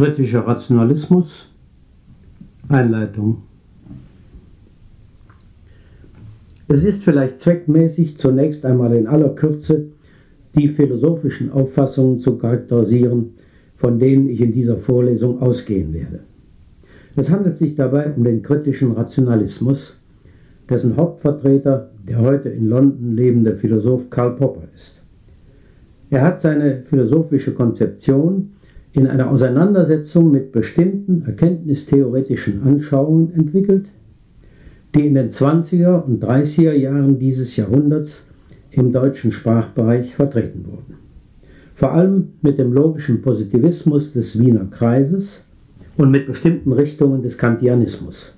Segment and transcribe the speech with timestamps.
[0.00, 1.50] Kritischer Rationalismus
[2.70, 3.42] Einleitung
[6.68, 9.88] Es ist vielleicht zweckmäßig, zunächst einmal in aller Kürze
[10.56, 13.34] die philosophischen Auffassungen zu charakterisieren,
[13.76, 16.20] von denen ich in dieser Vorlesung ausgehen werde.
[17.14, 19.98] Es handelt sich dabei um den kritischen Rationalismus,
[20.70, 24.94] dessen Hauptvertreter der heute in London lebende Philosoph Karl Popper ist.
[26.08, 28.52] Er hat seine philosophische Konzeption
[28.92, 33.86] in einer Auseinandersetzung mit bestimmten erkenntnistheoretischen Anschauungen entwickelt,
[34.94, 38.26] die in den 20er und 30er Jahren dieses Jahrhunderts
[38.72, 40.94] im deutschen Sprachbereich vertreten wurden.
[41.74, 45.42] Vor allem mit dem logischen Positivismus des Wiener Kreises
[45.96, 48.34] und mit bestimmten Richtungen des Kantianismus.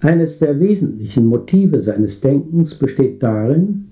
[0.00, 3.86] Eines der wesentlichen Motive seines Denkens besteht darin,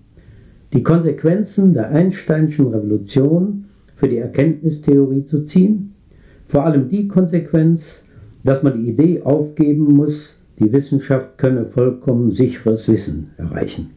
[0.73, 3.65] die Konsequenzen der Einsteinschen Revolution
[4.03, 5.95] für die Erkenntnistheorie zu ziehen,
[6.49, 8.03] vor allem die Konsequenz,
[8.43, 13.91] dass man die Idee aufgeben muss, die Wissenschaft könne vollkommen sicheres Wissen erreichen.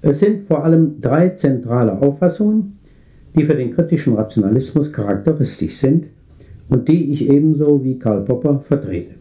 [0.00, 2.78] Es sind vor allem drei zentrale Auffassungen,
[3.36, 6.06] die für den kritischen Rationalismus charakteristisch sind
[6.68, 9.16] und die ich ebenso wie Karl Popper vertrete.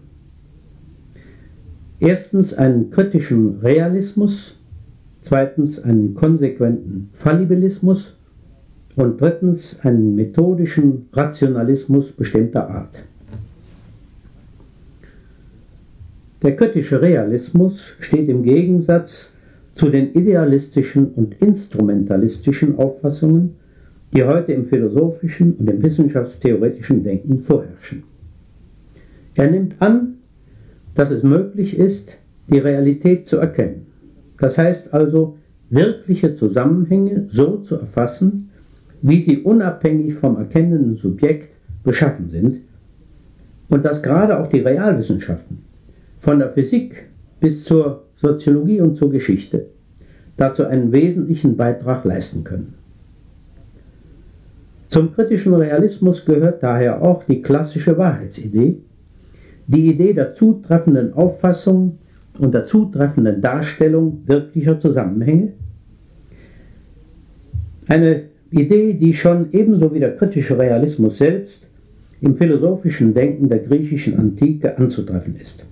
[1.99, 4.55] Erstens einen kritischen Realismus,
[5.33, 8.15] zweitens einen konsequenten Fallibilismus
[8.97, 13.01] und drittens einen methodischen Rationalismus bestimmter Art.
[16.43, 19.33] Der kritische Realismus steht im Gegensatz
[19.73, 23.55] zu den idealistischen und instrumentalistischen Auffassungen,
[24.13, 28.03] die heute im philosophischen und im wissenschaftstheoretischen Denken vorherrschen.
[29.33, 30.17] Er nimmt an,
[30.93, 32.11] dass es möglich ist,
[32.51, 33.92] die Realität zu erkennen.
[34.39, 35.37] Das heißt also,
[35.69, 38.49] wirkliche Zusammenhänge so zu erfassen,
[39.01, 41.49] wie sie unabhängig vom erkennenden Subjekt
[41.83, 42.61] beschaffen sind,
[43.69, 45.63] und dass gerade auch die Realwissenschaften
[46.19, 47.07] von der Physik
[47.39, 49.67] bis zur Soziologie und zur Geschichte
[50.37, 52.75] dazu einen wesentlichen Beitrag leisten können.
[54.87, 58.77] Zum kritischen Realismus gehört daher auch die klassische Wahrheitsidee,
[59.67, 61.97] die Idee der zutreffenden Auffassung
[62.39, 65.53] und der zutreffenden Darstellung wirklicher Zusammenhänge,
[67.87, 71.67] eine Idee, die schon ebenso wie der kritische Realismus selbst
[72.21, 75.65] im philosophischen Denken der griechischen Antike anzutreffen ist.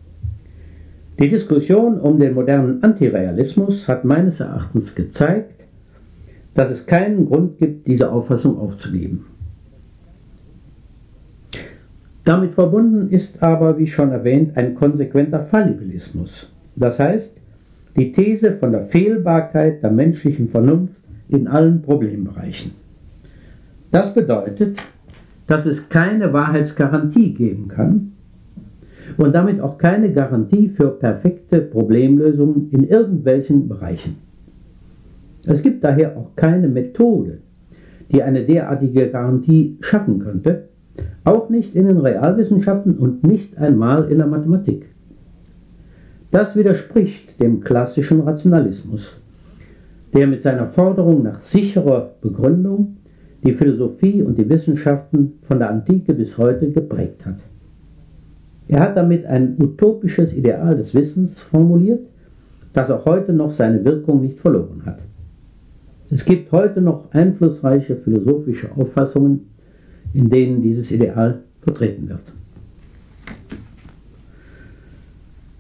[1.19, 5.53] Die Diskussion um den modernen Antirealismus hat meines Erachtens gezeigt,
[6.53, 9.25] dass es keinen Grund gibt, diese Auffassung aufzugeben.
[12.23, 16.51] Damit verbunden ist aber, wie schon erwähnt, ein konsequenter Fallibilismus.
[16.75, 17.35] Das heißt,
[17.95, 20.95] die These von der Fehlbarkeit der menschlichen Vernunft
[21.29, 22.71] in allen Problembereichen.
[23.91, 24.77] Das bedeutet,
[25.47, 28.11] dass es keine Wahrheitsgarantie geben kann,
[29.17, 34.17] und damit auch keine Garantie für perfekte Problemlösungen in irgendwelchen Bereichen.
[35.45, 37.39] Es gibt daher auch keine Methode,
[38.11, 40.69] die eine derartige Garantie schaffen könnte,
[41.24, 44.88] auch nicht in den Realwissenschaften und nicht einmal in der Mathematik.
[46.31, 49.02] Das widerspricht dem klassischen Rationalismus,
[50.13, 52.97] der mit seiner Forderung nach sicherer Begründung
[53.44, 57.38] die Philosophie und die Wissenschaften von der Antike bis heute geprägt hat.
[58.68, 62.08] Er hat damit ein utopisches Ideal des Wissens formuliert,
[62.73, 65.00] das auch heute noch seine Wirkung nicht verloren hat.
[66.09, 69.50] Es gibt heute noch einflussreiche philosophische Auffassungen,
[70.13, 72.22] in denen dieses Ideal vertreten wird.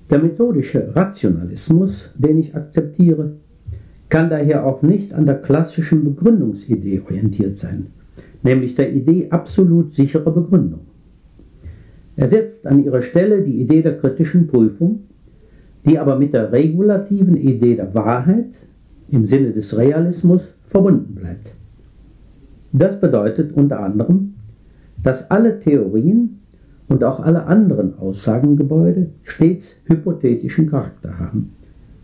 [0.09, 3.33] Der methodische Rationalismus, den ich akzeptiere,
[4.09, 7.87] kann daher auch nicht an der klassischen Begründungsidee orientiert sein,
[8.43, 10.81] nämlich der Idee absolut sicherer Begründung.
[12.17, 15.03] Er setzt an ihre Stelle die Idee der kritischen Prüfung,
[15.85, 18.51] die aber mit der regulativen Idee der Wahrheit
[19.09, 21.51] im Sinne des Realismus verbunden bleibt.
[22.73, 24.33] Das bedeutet unter anderem,
[25.03, 26.39] dass alle Theorien
[26.87, 31.53] und auch alle anderen Aussagengebäude stets hypothetischen Charakter haben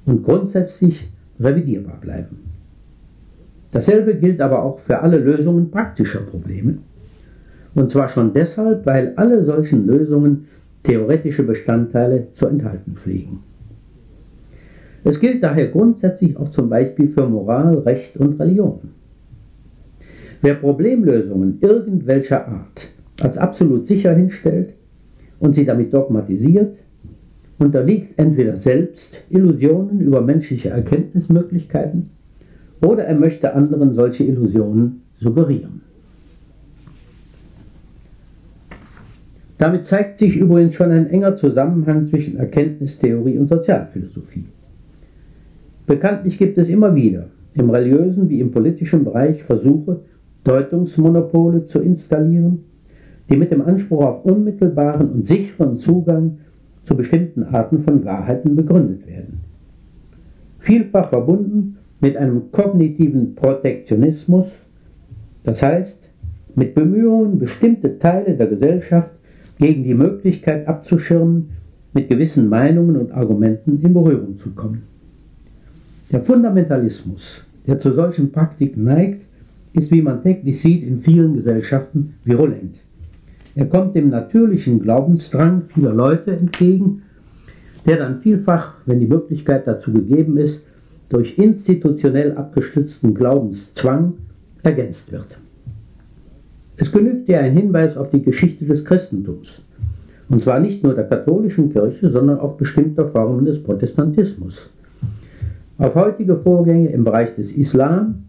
[0.05, 1.09] und grundsätzlich
[1.39, 2.37] revidierbar bleiben.
[3.71, 6.77] Dasselbe gilt aber auch für alle Lösungen praktischer Probleme,
[7.75, 10.47] und zwar schon deshalb, weil alle solchen Lösungen
[10.83, 13.43] theoretische Bestandteile zu enthalten pflegen.
[15.03, 18.79] Es gilt daher grundsätzlich auch zum Beispiel für Moral, Recht und Religion.
[20.41, 22.87] Wer Problemlösungen irgendwelcher Art
[23.21, 24.73] als absolut sicher hinstellt
[25.39, 26.77] und sie damit dogmatisiert,
[27.57, 32.09] unterliegt entweder selbst Illusionen über menschliche Erkenntnismöglichkeiten
[32.81, 35.81] oder er möchte anderen solche Illusionen suggerieren.
[39.57, 44.45] Damit zeigt sich übrigens schon ein enger Zusammenhang zwischen Erkenntnistheorie und Sozialphilosophie.
[45.87, 50.01] Bekanntlich gibt es immer wieder, im religiösen wie im politischen Bereich, Versuche,
[50.47, 52.59] Deutungsmonopole zu installieren,
[53.29, 56.37] die mit dem Anspruch auf unmittelbaren und sicheren Zugang
[56.85, 59.41] zu bestimmten Arten von Wahrheiten begründet werden.
[60.59, 64.47] Vielfach verbunden mit einem kognitiven Protektionismus,
[65.43, 66.09] das heißt
[66.55, 69.11] mit Bemühungen, bestimmte Teile der Gesellschaft
[69.59, 71.49] gegen die Möglichkeit abzuschirmen,
[71.93, 74.83] mit gewissen Meinungen und Argumenten in Berührung zu kommen.
[76.11, 79.26] Der Fundamentalismus, der zu solchen Praktiken neigt,
[79.73, 82.75] ist, wie man täglich sieht, in vielen Gesellschaften virulent.
[83.55, 87.01] Er kommt dem natürlichen Glaubensdrang vieler Leute entgegen,
[87.85, 90.61] der dann vielfach, wenn die Möglichkeit dazu gegeben ist,
[91.09, 94.13] durch institutionell abgestützten Glaubenszwang
[94.61, 95.39] ergänzt wird.
[96.75, 99.47] Es genügt ja ein Hinweis auf die Geschichte des Christentums.
[100.29, 104.69] Und zwar nicht nur der katholischen Kirche, sondern auch bestimmter Formen des Protestantismus.
[105.77, 108.26] Auf heutige Vorgänge im Bereich des Islam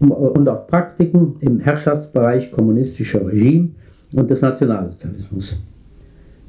[0.00, 3.70] und auf Praktiken im Herrschaftsbereich kommunistischer Regime
[4.12, 5.56] und des Nationalsozialismus.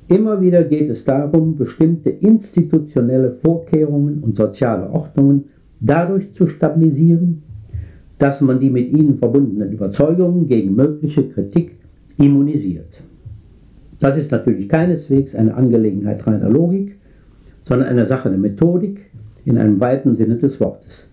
[0.08, 5.46] Immer wieder geht es darum, bestimmte institutionelle Vorkehrungen und soziale Ordnungen
[5.80, 7.44] dadurch zu stabilisieren,
[8.18, 11.76] dass man die mit ihnen verbundenen Überzeugungen gegen mögliche Kritik
[12.18, 13.02] immunisiert.
[14.00, 16.98] Das ist natürlich keineswegs eine Angelegenheit reiner Logik,
[17.64, 19.00] sondern eine Sache der Methodik
[19.44, 21.05] in einem weiten Sinne des Wortes,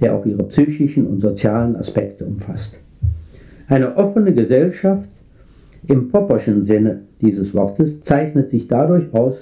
[0.00, 2.78] der auch ihre psychischen und sozialen Aspekte umfasst.
[3.68, 5.08] Eine offene Gesellschaft
[5.86, 9.36] im Popperschen Sinne dieses Wortes zeichnet sich dadurch aus,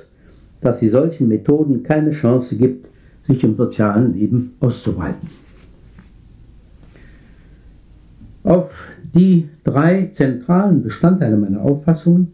[0.61, 2.89] dass sie solchen Methoden keine Chance gibt,
[3.27, 5.29] sich im sozialen Leben auszubreiten.
[8.45, 8.71] Auf
[9.15, 12.33] die drei zentralen Bestandteile meiner Auffassungen,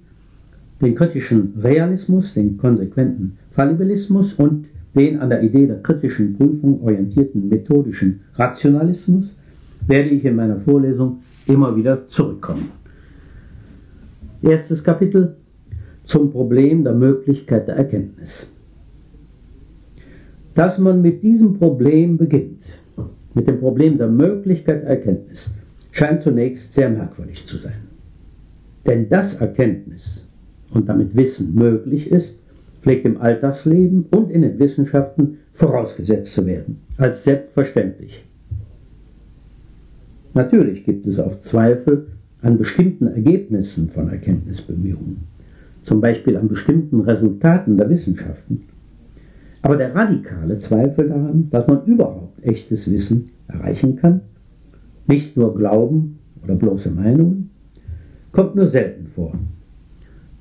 [0.81, 7.49] den kritischen Realismus, den konsequenten Fallibilismus und den an der Idee der kritischen Prüfung orientierten
[7.49, 9.35] methodischen Rationalismus,
[9.87, 12.71] werde ich in meiner Vorlesung immer wieder zurückkommen.
[14.43, 15.37] Erstes Kapitel
[16.05, 18.47] zum Problem der Möglichkeit der Erkenntnis.
[20.55, 22.61] Dass man mit diesem Problem beginnt,
[23.35, 25.51] mit dem Problem der Möglichkeit der Erkenntnis,
[25.93, 27.89] scheint zunächst sehr merkwürdig zu sein.
[28.87, 30.27] Denn dass Erkenntnis
[30.75, 32.35] und damit Wissen möglich ist,
[32.83, 38.25] pflegt im Alltagsleben und in den Wissenschaften vorausgesetzt zu werden, als selbstverständlich.
[40.35, 42.09] Natürlich gibt es auch Zweifel
[42.41, 45.19] an bestimmten Ergebnissen von Erkenntnisbemühungen,
[45.83, 48.63] zum Beispiel an bestimmten Resultaten der Wissenschaften.
[49.63, 54.23] Aber der radikale Zweifel daran, dass man überhaupt echtes Wissen erreichen kann,
[55.07, 57.51] nicht nur Glauben oder bloße Meinungen,
[58.33, 59.35] kommt nur selten vor.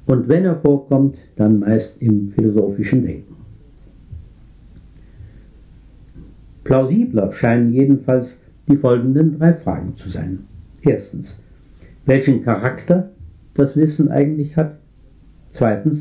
[0.05, 3.35] Und wenn er vorkommt, dann meist im philosophischen Denken.
[6.63, 8.37] Plausibler scheinen jedenfalls
[8.67, 10.45] die folgenden drei Fragen zu sein.
[10.81, 11.35] Erstens,
[12.05, 13.11] welchen Charakter
[13.53, 14.77] das Wissen eigentlich hat.
[15.51, 15.99] Zweitens,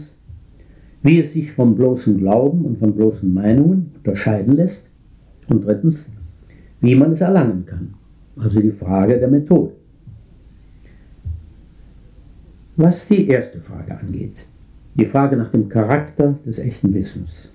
[1.02, 4.84] wie es sich vom bloßen Glauben und von bloßen Meinungen unterscheiden lässt.
[5.48, 5.96] Und drittens,
[6.80, 7.94] wie man es erlangen kann.
[8.36, 9.72] Also die Frage der Methode.
[12.82, 14.36] Was die erste Frage angeht,
[14.94, 17.50] die Frage nach dem Charakter des echten Wissens,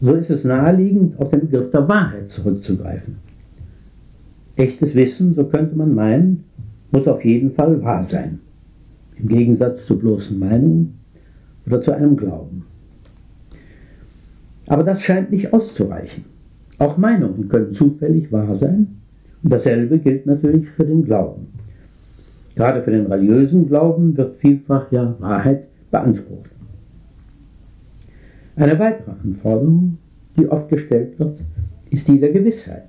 [0.00, 3.18] so ist es naheliegend, auf den Begriff der Wahrheit zurückzugreifen.
[4.56, 6.42] Echtes Wissen, so könnte man meinen,
[6.90, 8.40] muss auf jeden Fall wahr sein,
[9.16, 10.98] im Gegensatz zu bloßen Meinungen
[11.64, 12.64] oder zu einem Glauben.
[14.66, 16.24] Aber das scheint nicht auszureichen.
[16.78, 18.88] Auch Meinungen können zufällig wahr sein
[19.44, 21.55] und dasselbe gilt natürlich für den Glauben.
[22.56, 26.50] Gerade für den religiösen Glauben wird vielfach ja Wahrheit beansprucht.
[28.56, 29.98] Eine weitere Anforderung,
[30.38, 31.38] die oft gestellt wird,
[31.90, 32.88] ist die der Gewissheit.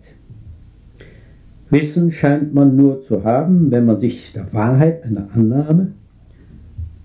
[1.69, 5.91] Wissen scheint man nur zu haben, wenn man sich der Wahrheit einer Annahme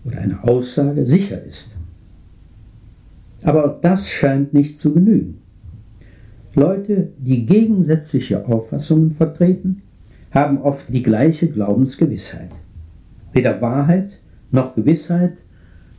[0.04, 1.66] oder einer Aussage sicher ist.
[3.42, 5.38] Aber auch das scheint nicht zu genügen.
[6.54, 9.82] Leute, die gegensätzliche Auffassungen vertreten,
[10.32, 12.50] haben oft die gleiche Glaubensgewissheit.
[13.32, 14.18] Weder Wahrheit
[14.50, 15.34] noch Gewissheit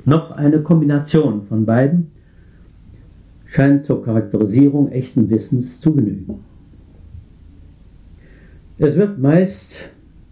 [0.06, 2.12] noch eine Kombination von beiden
[3.46, 6.40] scheint zur Charakterisierung echten Wissens zu genügen.
[8.80, 9.70] Es wird meist,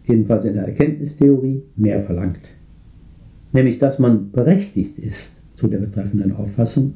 [0.05, 2.41] jedenfalls in der Erkenntnistheorie, mehr verlangt.
[3.53, 6.95] Nämlich, dass man berechtigt ist zu der betreffenden Auffassung,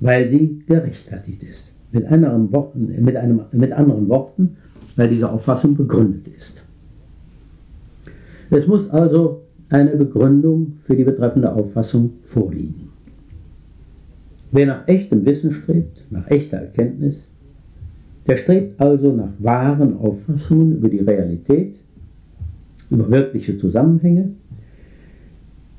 [0.00, 1.62] weil sie gerechtfertigt ist.
[1.92, 4.56] Mit Worten, mit, einem, mit anderen Worten,
[4.96, 6.62] weil diese Auffassung begründet ist.
[8.50, 12.90] Es muss also eine Begründung für die betreffende Auffassung vorliegen.
[14.50, 17.26] Wer nach echtem Wissen strebt, nach echter Erkenntnis,
[18.26, 21.74] der strebt also nach wahren Auffassungen über die Realität,
[22.90, 24.32] über wirkliche Zusammenhänge,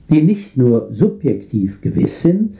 [0.10, 2.56] die nicht nur subjektiv gewiss sind,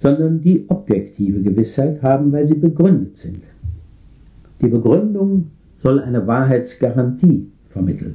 [0.00, 3.40] sondern die objektive Gewissheit haben, weil sie begründet sind.
[4.60, 5.46] Die Begründung
[5.82, 8.14] soll eine Wahrheitsgarantie vermitteln.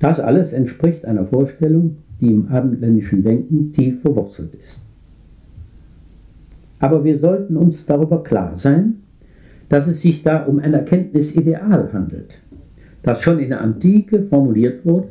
[0.00, 4.78] Das alles entspricht einer Vorstellung, die im abendländischen Denken tief verwurzelt ist.
[6.80, 9.02] Aber wir sollten uns darüber klar sein,
[9.68, 12.34] dass es sich da um ein Erkenntnisideal handelt,
[13.04, 15.08] das schon in der Antike formuliert wurde,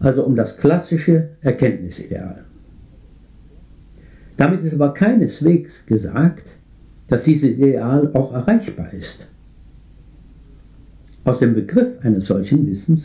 [0.00, 2.44] also um das klassische Erkenntnisideal.
[4.38, 6.48] Damit ist aber keineswegs gesagt,
[7.08, 9.26] dass dieses Ideal auch erreichbar ist.
[11.24, 13.02] Aus dem Begriff eines solchen Wissens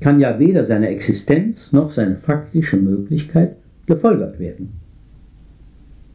[0.00, 3.56] kann ja weder seine Existenz noch seine faktische Möglichkeit
[3.86, 4.72] gefolgert werden.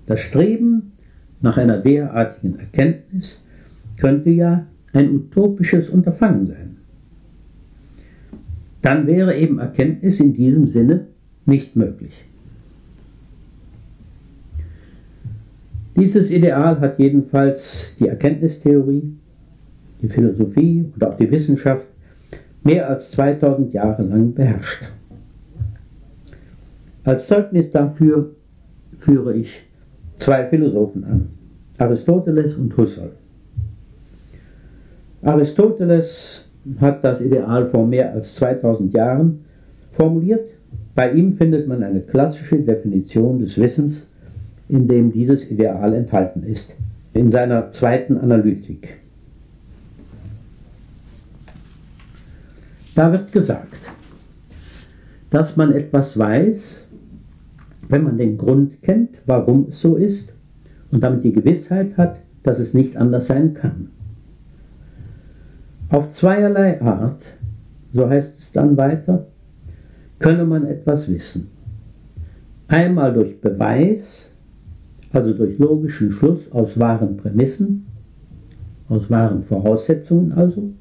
[0.05, 0.93] Das Streben
[1.41, 3.41] nach einer derartigen Erkenntnis
[3.97, 6.77] könnte ja ein utopisches Unterfangen sein.
[8.81, 11.07] Dann wäre eben Erkenntnis in diesem Sinne
[11.45, 12.13] nicht möglich.
[15.95, 19.15] Dieses Ideal hat jedenfalls die Erkenntnistheorie,
[20.01, 21.85] die Philosophie und auch die Wissenschaft
[22.63, 24.83] mehr als 2000 Jahre lang beherrscht.
[27.03, 28.31] Als Zeugnis dafür
[28.99, 29.49] führe ich
[30.17, 31.29] zwei Philosophen an,
[31.77, 33.11] Aristoteles und Husserl.
[35.21, 36.45] Aristoteles
[36.79, 39.45] hat das Ideal vor mehr als 2000 Jahren
[39.93, 40.49] formuliert.
[40.95, 44.05] Bei ihm findet man eine klassische Definition des Wissens
[44.69, 46.71] in dem dieses Ideal enthalten ist,
[47.13, 48.99] in seiner zweiten Analytik.
[52.95, 53.79] Da wird gesagt,
[55.31, 56.85] dass man etwas weiß,
[57.87, 60.31] wenn man den Grund kennt, warum es so ist,
[60.91, 63.89] und damit die Gewissheit hat, dass es nicht anders sein kann.
[65.89, 67.23] Auf zweierlei Art,
[67.93, 69.27] so heißt es dann weiter,
[70.19, 71.49] könne man etwas wissen.
[72.67, 74.28] Einmal durch Beweis,
[75.11, 77.85] also durch logischen Schluss aus wahren Prämissen,
[78.87, 80.71] aus wahren Voraussetzungen also,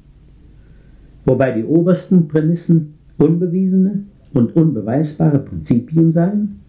[1.25, 6.59] wobei die obersten Prämissen unbewiesene und unbeweisbare Prinzipien seien,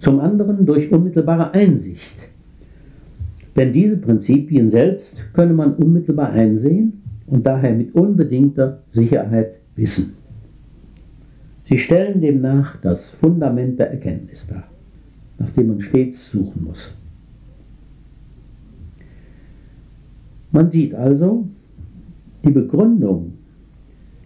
[0.00, 2.16] zum anderen durch unmittelbare Einsicht.
[3.56, 10.14] Denn diese Prinzipien selbst könne man unmittelbar einsehen und daher mit unbedingter Sicherheit wissen.
[11.64, 14.71] Sie stellen demnach das Fundament der Erkenntnis dar
[15.38, 16.94] nach dem man stets suchen muss.
[20.50, 21.48] Man sieht also,
[22.44, 23.32] die Begründung,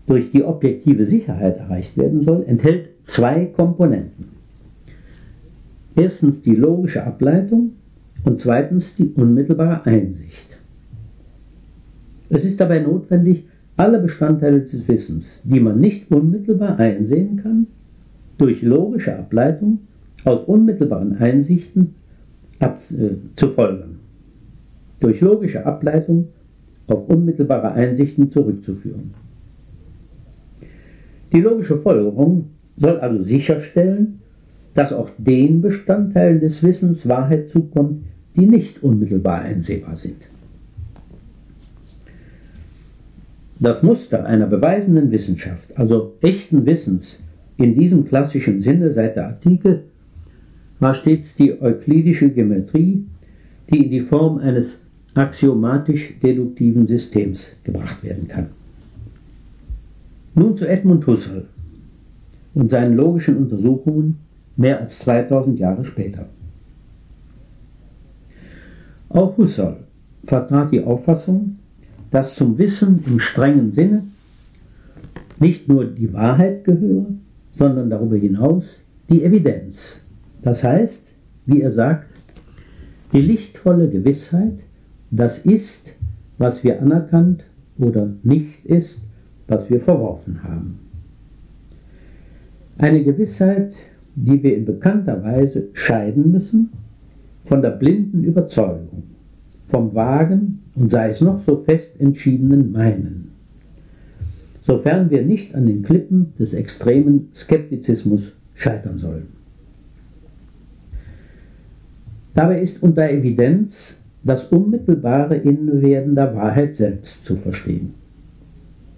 [0.06, 4.28] durch die objektive Sicherheit erreicht werden soll, enthält zwei Komponenten.
[5.96, 7.72] Erstens die logische Ableitung
[8.24, 10.58] und zweitens die unmittelbare Einsicht.
[12.28, 13.44] Es ist dabei notwendig,
[13.76, 17.66] alle Bestandteile des Wissens, die man nicht unmittelbar einsehen kann,
[18.38, 19.78] durch logische Ableitung
[20.26, 21.94] aus unmittelbaren Einsichten
[22.58, 24.00] ab, äh, zu folgen,
[25.00, 26.28] durch logische Ableitung
[26.88, 29.14] auf unmittelbare Einsichten zurückzuführen.
[31.32, 34.20] Die logische Folgerung soll also sicherstellen,
[34.74, 38.04] dass auch den Bestandteilen des Wissens Wahrheit zukommt,
[38.36, 40.22] die nicht unmittelbar einsehbar sind.
[43.58, 47.20] Das Muster einer beweisenden Wissenschaft, also echten Wissens
[47.56, 49.84] in diesem klassischen Sinne seit der Antike,
[50.78, 53.04] war stets die euklidische Geometrie,
[53.70, 54.78] die in die Form eines
[55.14, 58.48] axiomatisch-deduktiven Systems gebracht werden kann.
[60.34, 61.46] Nun zu Edmund Husserl
[62.54, 64.18] und seinen logischen Untersuchungen
[64.56, 66.26] mehr als 2000 Jahre später.
[69.08, 69.78] Auch Husserl
[70.24, 71.56] vertrat die Auffassung,
[72.10, 74.04] dass zum Wissen im strengen Sinne
[75.38, 77.06] nicht nur die Wahrheit gehöre,
[77.52, 78.64] sondern darüber hinaus
[79.08, 79.76] die Evidenz,
[80.46, 81.02] das heißt,
[81.46, 82.06] wie er sagt,
[83.12, 84.60] die lichtvolle Gewissheit,
[85.10, 85.88] das ist,
[86.38, 87.42] was wir anerkannt
[87.78, 88.96] oder nicht ist,
[89.48, 90.78] was wir verworfen haben.
[92.78, 93.72] Eine Gewissheit,
[94.14, 96.70] die wir in bekannter Weise scheiden müssen
[97.46, 99.02] von der blinden Überzeugung,
[99.66, 103.32] vom vagen und sei es noch so fest entschiedenen Meinen,
[104.60, 108.22] sofern wir nicht an den Klippen des extremen Skeptizismus
[108.54, 109.35] scheitern sollen.
[112.36, 117.94] Dabei ist unter Evidenz das unmittelbare Innewerden der Wahrheit selbst zu verstehen.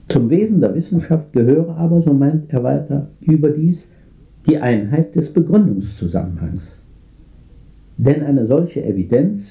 [0.08, 3.86] Zum Wesen der Wissenschaft gehöre aber, so meint er weiter, überdies
[4.48, 6.64] die Einheit des Begründungszusammenhangs.
[7.96, 9.42] Denn eine solche Evidenz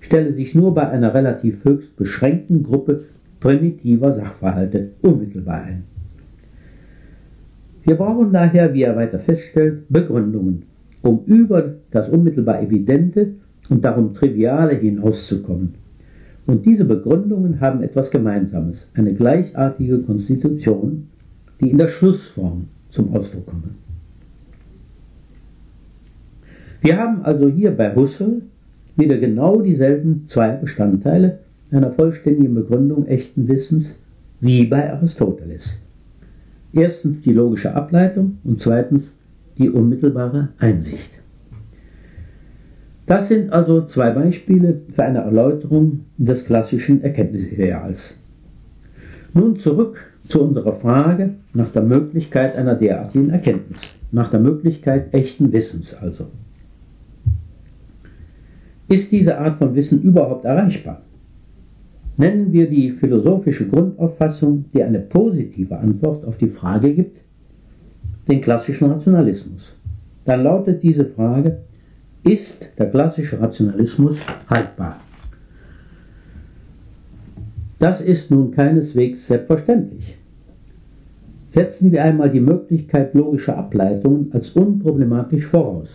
[0.00, 3.04] stelle sich nur bei einer relativ höchst beschränkten Gruppe
[3.40, 5.84] primitiver Sachverhalte unmittelbar ein.
[7.84, 10.64] Wir brauchen daher, wie er weiter feststellt, Begründungen,
[11.02, 13.34] um über das unmittelbar Evidente
[13.68, 15.74] und darum Triviale hinauszukommen.
[16.46, 21.08] Und diese Begründungen haben etwas Gemeinsames, eine gleichartige Konstitution,
[21.60, 23.76] die in der Schlussform zum Ausdruck kommen.
[26.80, 28.42] Wir haben also hier bei Husserl
[28.96, 31.38] wieder genau dieselben zwei Bestandteile
[31.70, 33.86] einer vollständigen Begründung echten Wissens
[34.40, 35.64] wie bei Aristoteles.
[36.72, 39.04] Erstens die logische Ableitung und zweitens
[39.58, 41.10] die unmittelbare Einsicht.
[43.06, 48.14] Das sind also zwei Beispiele für eine Erläuterung des klassischen Erkenntnisideals.
[49.34, 53.80] Nun zurück zu unserer Frage nach der Möglichkeit einer derartigen Erkenntnis,
[54.12, 56.26] nach der Möglichkeit echten Wissens also.
[58.88, 61.02] Ist diese Art von Wissen überhaupt erreichbar?
[62.18, 67.21] Nennen wir die philosophische Grundauffassung, die eine positive Antwort auf die Frage gibt,
[68.28, 69.62] den klassischen Rationalismus.
[70.24, 71.58] Dann lautet diese Frage,
[72.22, 75.00] ist der klassische Rationalismus haltbar?
[77.78, 80.16] Das ist nun keineswegs selbstverständlich.
[81.50, 85.88] Setzen wir einmal die Möglichkeit logischer Ableitungen als unproblematisch voraus.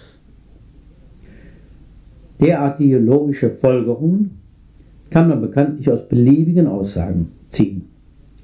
[2.41, 4.37] Derartige logische Folgerungen
[5.09, 7.85] kann man bekanntlich aus beliebigen Aussagen ziehen,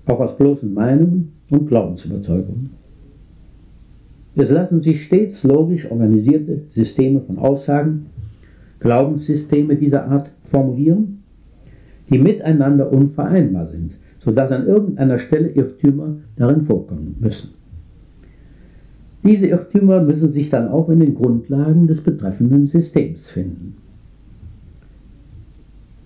[0.05, 2.82] auch aus bloßen Meinungen und Glaubensüberzeugungen.
[4.35, 8.07] Es lassen sich stets logisch organisierte Systeme von Aussagen,
[8.79, 11.23] Glaubenssysteme dieser Art formulieren,
[12.11, 17.51] die miteinander unvereinbar sind, sodass an irgendeiner Stelle Irrtümer darin vorkommen müssen.
[19.23, 23.77] Diese Irrtümer müssen sich dann auch in den Grundlagen des betreffenden Systems finden.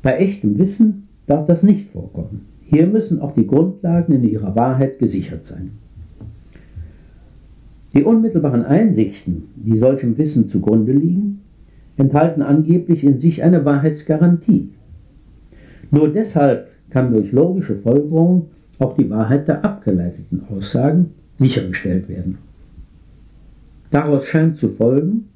[0.03, 2.45] Bei echtem Wissen darf das nicht vorkommen.
[2.61, 5.71] Hier müssen auch die Grundlagen in ihrer Wahrheit gesichert sein.
[7.93, 11.41] Die unmittelbaren Einsichten, die solchem Wissen zugrunde liegen,
[11.95, 14.69] enthalten angeblich in sich eine Wahrheitsgarantie.
[15.91, 22.37] Nur deshalb kann durch logische Folgerung auch die Wahrheit der abgeleiteten Aussagen sichergestellt werden.
[23.89, 25.29] Daraus scheint zu folgen,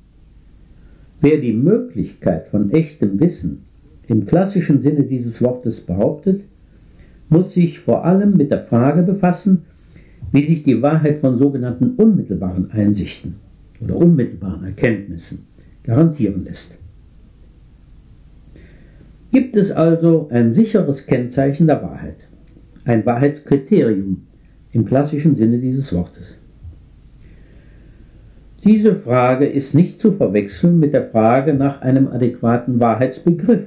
[1.22, 3.64] wer die Möglichkeit von echtem Wissen
[4.08, 6.42] im klassischen Sinne dieses Wortes behauptet,
[7.30, 9.64] muss sich vor allem mit der Frage befassen,
[10.32, 13.36] wie sich die Wahrheit von sogenannten unmittelbaren Einsichten
[13.82, 15.46] oder unmittelbaren Erkenntnissen
[15.84, 16.78] garantieren lässt.
[19.32, 22.17] Gibt es also ein sicheres Kennzeichen der Wahrheit,
[22.86, 24.24] ein Wahrheitskriterium
[24.74, 26.36] im klassischen Sinne dieses Wortes?
[28.63, 33.65] Diese Frage ist nicht zu verwechseln mit der Frage nach einem adäquaten Wahrheitsbegriff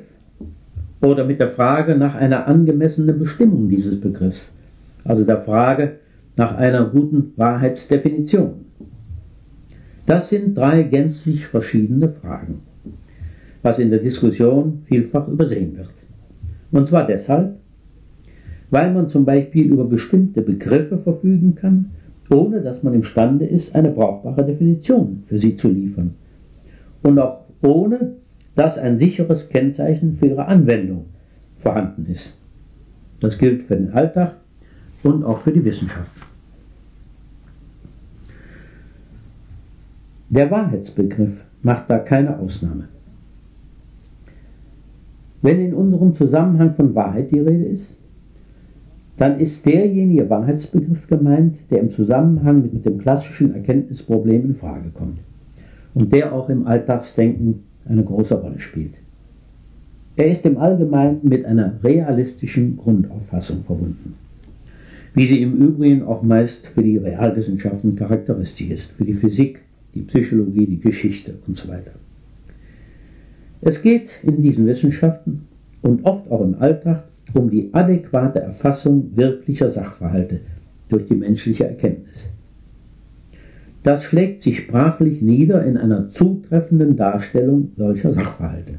[1.00, 4.52] oder mit der Frage nach einer angemessenen Bestimmung dieses Begriffs,
[5.04, 5.96] also der Frage
[6.36, 8.64] nach einer guten Wahrheitsdefinition.
[10.06, 12.60] Das sind drei gänzlich verschiedene Fragen,
[13.62, 15.88] was in der Diskussion vielfach übersehen wird.
[16.72, 17.56] Und zwar deshalb,
[18.70, 21.92] weil man zum Beispiel über bestimmte Begriffe verfügen kann,
[22.30, 26.14] ohne dass man imstande ist, eine brauchbare Definition für sie zu liefern.
[27.02, 28.16] Und auch ohne,
[28.54, 31.06] dass ein sicheres Kennzeichen für ihre Anwendung
[31.56, 32.36] vorhanden ist.
[33.20, 34.36] Das gilt für den Alltag
[35.02, 36.10] und auch für die Wissenschaft.
[40.30, 42.88] Der Wahrheitsbegriff macht da keine Ausnahme.
[45.42, 47.94] Wenn in unserem Zusammenhang von Wahrheit die Rede ist,
[49.16, 55.18] dann ist derjenige Wahrheitsbegriff gemeint, der im Zusammenhang mit dem klassischen Erkenntnisproblem in Frage kommt
[55.94, 58.94] und der auch im Alltagsdenken eine große Rolle spielt.
[60.16, 64.14] Er ist im Allgemeinen mit einer realistischen Grundauffassung verbunden,
[65.14, 69.60] wie sie im Übrigen auch meist für die Realwissenschaften charakteristisch ist, für die Physik,
[69.94, 71.92] die Psychologie, die Geschichte und so weiter.
[73.60, 75.48] Es geht in diesen Wissenschaften
[75.82, 80.40] und oft auch im Alltag um die adäquate Erfassung wirklicher Sachverhalte
[80.88, 82.26] durch die menschliche Erkenntnis.
[83.82, 88.74] Das schlägt sich sprachlich nieder in einer zutreffenden Darstellung solcher Sachverhalte.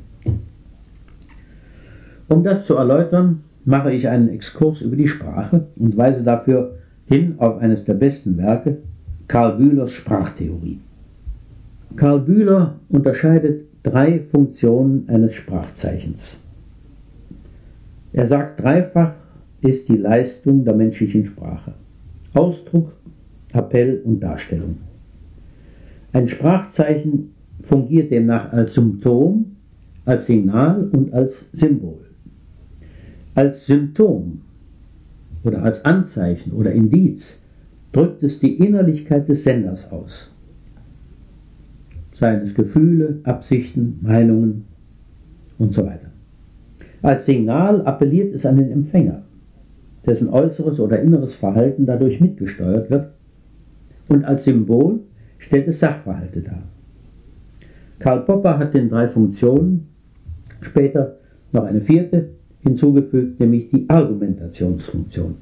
[2.28, 7.36] Um das zu erläutern, mache ich einen Exkurs über die Sprache und weise dafür hin
[7.38, 8.78] auf eines der besten Werke,
[9.28, 10.80] Karl Bühlers Sprachtheorie.
[11.96, 16.38] Karl Bühler unterscheidet drei Funktionen eines Sprachzeichens.
[18.12, 19.14] Er sagt dreifach
[19.62, 21.74] ist die Leistung der menschlichen Sprache.
[22.34, 22.92] Ausdruck,
[23.54, 24.78] Appell und Darstellung.
[26.12, 27.32] Ein Sprachzeichen
[27.64, 29.56] fungiert demnach als Symptom,
[30.06, 32.00] als Signal und als Symbol.
[33.34, 34.42] Als Symptom
[35.44, 37.40] oder als Anzeichen oder Indiz
[37.92, 40.30] drückt es die Innerlichkeit des Senders aus.
[42.19, 44.65] Seien es Gefühle, Absichten, Meinungen
[45.58, 46.08] und so weiter.
[47.01, 49.23] Als Signal appelliert es an den Empfänger,
[50.06, 53.12] dessen äußeres oder inneres Verhalten dadurch mitgesteuert wird,
[54.08, 55.01] und als Symbol
[55.39, 56.63] stellt es Sachverhalte dar.
[57.99, 59.88] Karl Popper hat den drei Funktionen
[60.62, 61.17] später
[61.51, 62.30] noch eine vierte
[62.62, 65.36] hinzugefügt, nämlich die Argumentationsfunktion.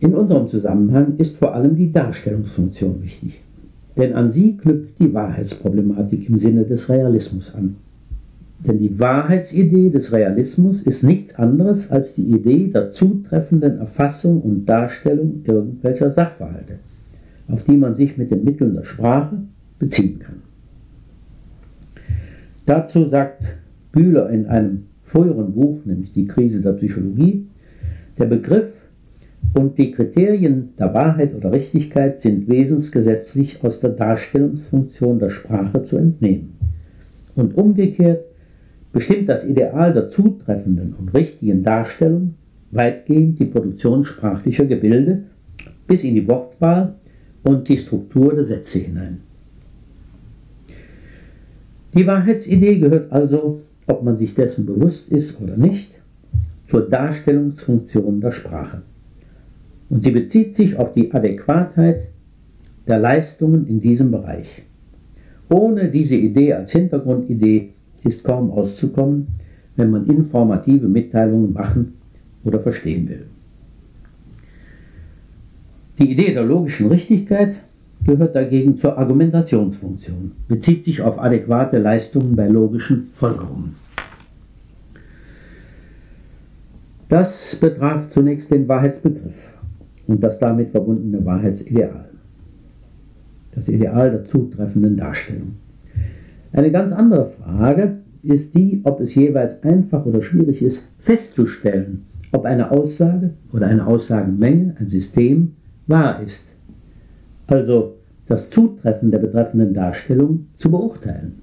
[0.00, 3.40] In unserem Zusammenhang ist vor allem die Darstellungsfunktion wichtig,
[3.96, 7.76] denn an sie knüpft die Wahrheitsproblematik im Sinne des Realismus an.
[8.66, 14.66] Denn die Wahrheitsidee des Realismus ist nichts anderes als die Idee der zutreffenden Erfassung und
[14.66, 16.74] Darstellung irgendwelcher Sachverhalte,
[17.48, 19.38] auf die man sich mit den Mitteln der Sprache
[19.78, 20.36] beziehen kann.
[22.64, 23.42] Dazu sagt
[23.90, 27.46] Bühler in einem früheren Buch, nämlich Die Krise der Psychologie,
[28.18, 28.71] der Begriff
[29.54, 35.96] und die Kriterien der Wahrheit oder Richtigkeit sind wesensgesetzlich aus der Darstellungsfunktion der Sprache zu
[35.96, 36.54] entnehmen.
[37.34, 38.24] Und umgekehrt
[38.92, 42.34] bestimmt das Ideal der zutreffenden und richtigen Darstellung
[42.70, 45.24] weitgehend die Produktion sprachlicher Gebilde
[45.86, 46.94] bis in die Wortwahl
[47.42, 49.20] und die Struktur der Sätze hinein.
[51.94, 55.92] Die Wahrheitsidee gehört also, ob man sich dessen bewusst ist oder nicht,
[56.68, 58.82] zur Darstellungsfunktion der Sprache.
[59.92, 62.08] Und sie bezieht sich auf die Adäquatheit
[62.88, 64.48] der Leistungen in diesem Bereich.
[65.50, 67.68] Ohne diese Idee als Hintergrundidee
[68.02, 69.26] ist kaum auszukommen,
[69.76, 71.92] wenn man informative Mitteilungen machen
[72.42, 73.26] oder verstehen will.
[75.98, 77.56] Die Idee der logischen Richtigkeit
[78.02, 83.74] gehört dagegen zur Argumentationsfunktion, bezieht sich auf adäquate Leistungen bei logischen Folgerungen.
[87.10, 89.51] Das betraf zunächst den Wahrheitsbegriff
[90.12, 92.10] und das damit verbundene Wahrheitsideal.
[93.54, 95.54] Das Ideal der zutreffenden Darstellung.
[96.52, 102.44] Eine ganz andere Frage ist die, ob es jeweils einfach oder schwierig ist, festzustellen, ob
[102.44, 105.52] eine Aussage oder eine Aussagenmenge, ein System,
[105.86, 106.44] wahr ist
[107.46, 107.96] also
[108.26, 111.38] das Zutreffen der betreffenden Darstellung, zu beurteilen.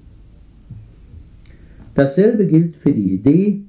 [1.94, 3.62] Dasselbe gilt für die Idee,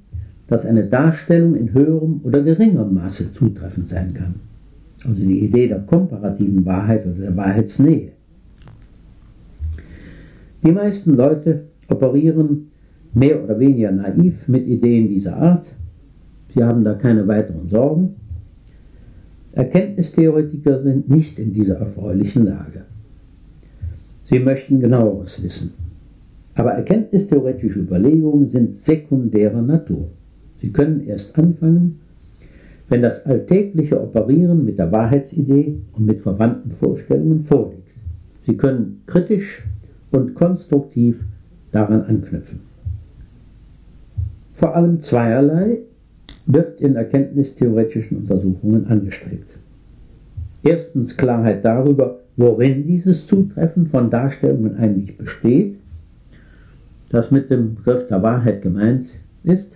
[0.47, 4.50] dass eine Darstellung in höherem oder geringerem Maße zutreffend sein kann.
[5.03, 8.11] Also die Idee der komparativen Wahrheit oder der Wahrheitsnähe.
[10.63, 12.67] Die meisten Leute operieren
[13.13, 15.65] mehr oder weniger naiv mit Ideen dieser Art.
[16.53, 18.15] Sie haben da keine weiteren Sorgen
[19.53, 22.85] Erkenntnistheoretiker sind nicht in dieser erfreulichen Lage.
[24.23, 25.71] Sie möchten genaueres wissen.
[26.55, 30.07] Aber erkenntnistheoretische Überlegungen sind sekundärer Natur.
[30.61, 31.99] Sie können erst anfangen,
[32.91, 37.87] wenn das alltägliche Operieren mit der Wahrheitsidee und mit verwandten Vorstellungen vorliegt.
[38.45, 39.63] Sie können kritisch
[40.11, 41.15] und konstruktiv
[41.71, 42.59] daran anknüpfen.
[44.55, 45.77] Vor allem zweierlei
[46.47, 49.49] wird in erkenntnistheoretischen Untersuchungen angestrebt.
[50.61, 55.77] Erstens Klarheit darüber, worin dieses Zutreffen von Darstellungen eigentlich besteht,
[57.09, 59.07] das mit dem Begriff der Wahrheit gemeint
[59.45, 59.71] ist.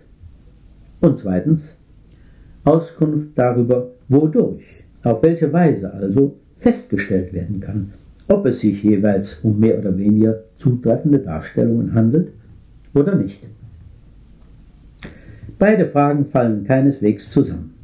[0.99, 1.74] Und zweitens
[2.65, 4.65] Auskunft darüber, wodurch,
[5.03, 7.93] auf welche Weise also festgestellt werden kann,
[8.27, 12.29] ob es sich jeweils um mehr oder weniger zutreffende Darstellungen handelt
[12.93, 13.41] oder nicht.
[15.57, 17.75] Beide Fragen fallen keineswegs zusammen.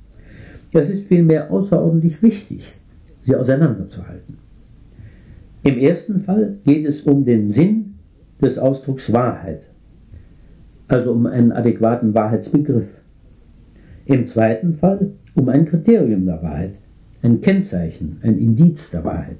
[0.73, 2.73] Es ist vielmehr außerordentlich wichtig,
[3.23, 4.37] sie auseinanderzuhalten.
[5.63, 7.95] Im ersten Fall geht es um den Sinn
[8.41, 9.61] des Ausdrucks Wahrheit,
[10.87, 13.00] also um einen adäquaten Wahrheitsbegriff.
[14.11, 16.73] Im zweiten Fall um ein Kriterium der Wahrheit,
[17.21, 19.37] ein Kennzeichen, ein Indiz der Wahrheit.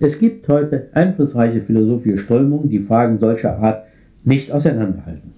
[0.00, 3.84] Es gibt heute einflussreiche philosophische Strömungen, die Fragen solcher Art
[4.24, 5.34] nicht auseinanderhalten.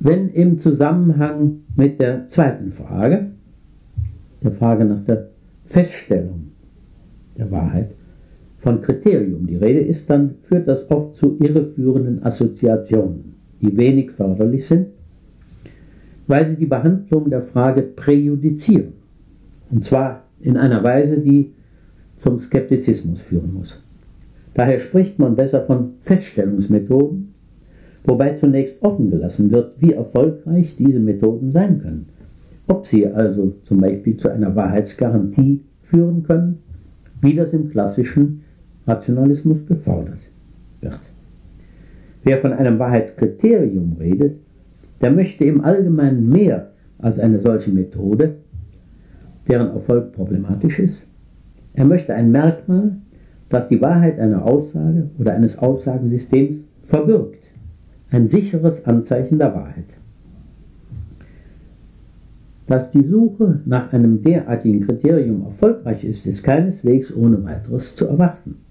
[0.00, 3.32] Wenn im Zusammenhang mit der zweiten Frage,
[4.42, 5.28] der Frage nach der
[5.66, 6.52] Feststellung
[7.36, 7.90] der Wahrheit,
[8.60, 14.66] von Kriterium die Rede ist, dann führt das oft zu irreführenden Assoziationen, die wenig förderlich
[14.66, 14.88] sind,
[16.26, 18.94] weil sie die Behandlung der Frage präjudizieren.
[19.70, 21.52] Und zwar in einer Weise, die
[22.16, 23.82] zum Skeptizismus führen muss.
[24.54, 27.34] Daher spricht man besser von Feststellungsmethoden
[28.06, 32.06] wobei zunächst offen gelassen wird, wie erfolgreich diese Methoden sein können,
[32.68, 36.58] ob sie also zum Beispiel zu einer Wahrheitsgarantie führen können,
[37.20, 38.42] wie das im klassischen
[38.86, 40.18] Rationalismus befordert
[40.80, 41.00] wird.
[42.26, 44.40] Wer von einem Wahrheitskriterium redet,
[45.00, 48.38] der möchte im Allgemeinen mehr als eine solche Methode,
[49.48, 51.06] deren Erfolg problematisch ist.
[51.74, 52.96] Er möchte ein Merkmal,
[53.48, 57.44] das die Wahrheit einer Aussage oder eines Aussagensystems verbirgt,
[58.10, 59.84] ein sicheres Anzeichen der Wahrheit.
[62.66, 68.65] Dass die Suche nach einem derartigen Kriterium erfolgreich ist, ist keineswegs ohne weiteres zu erwarten.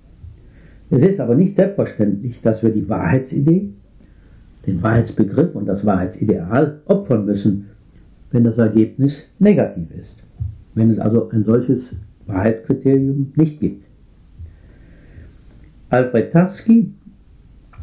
[0.89, 3.69] Es ist aber nicht selbstverständlich, dass wir die Wahrheitsidee,
[4.67, 7.67] den Wahrheitsbegriff und das Wahrheitsideal opfern müssen,
[8.31, 10.15] wenn das Ergebnis negativ ist,
[10.73, 11.95] wenn es also ein solches
[12.27, 13.85] Wahrheitskriterium nicht gibt.
[15.89, 16.91] Alfred Tarski,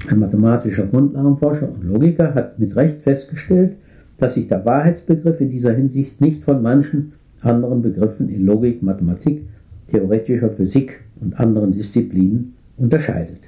[0.09, 3.77] ein mathematischer Grundlagenforscher und Logiker, hat mit Recht festgestellt,
[4.19, 9.43] dass sich der Wahrheitsbegriff in dieser Hinsicht nicht von manchen anderen Begriffen in Logik, Mathematik,
[9.89, 13.41] theoretischer Physik und anderen Disziplinen unterscheidet.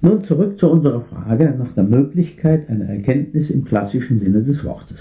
[0.00, 4.98] Nun zurück zu unserer Frage nach der Möglichkeit einer Erkenntnis im klassischen Sinne des Wortes.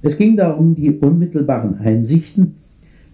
[0.00, 2.54] Es ging darum, die unmittelbaren Einsichten,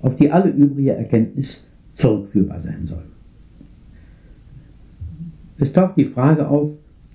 [0.00, 3.02] auf die alle übrige Erkenntnis zurückführbar sein soll.
[5.58, 6.72] Es taucht die Frage auf,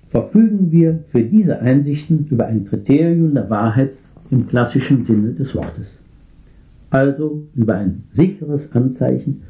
[0.08, 3.92] verfügen wir für diese Einsichten über ein Kriterium der Wahrheit
[4.30, 5.99] im klassischen Sinne des Wortes.
[6.90, 9.42] Also über ein sicheres Anzeichen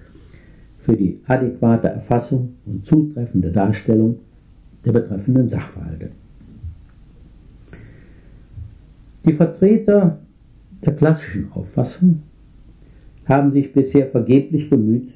[0.78, 4.18] für die adäquate Erfassung und zutreffende Darstellung
[4.84, 6.10] der betreffenden Sachverhalte.
[9.26, 10.18] Die Vertreter
[10.84, 12.22] der klassischen Auffassung
[13.26, 15.10] haben sich bisher vergeblich bemüht,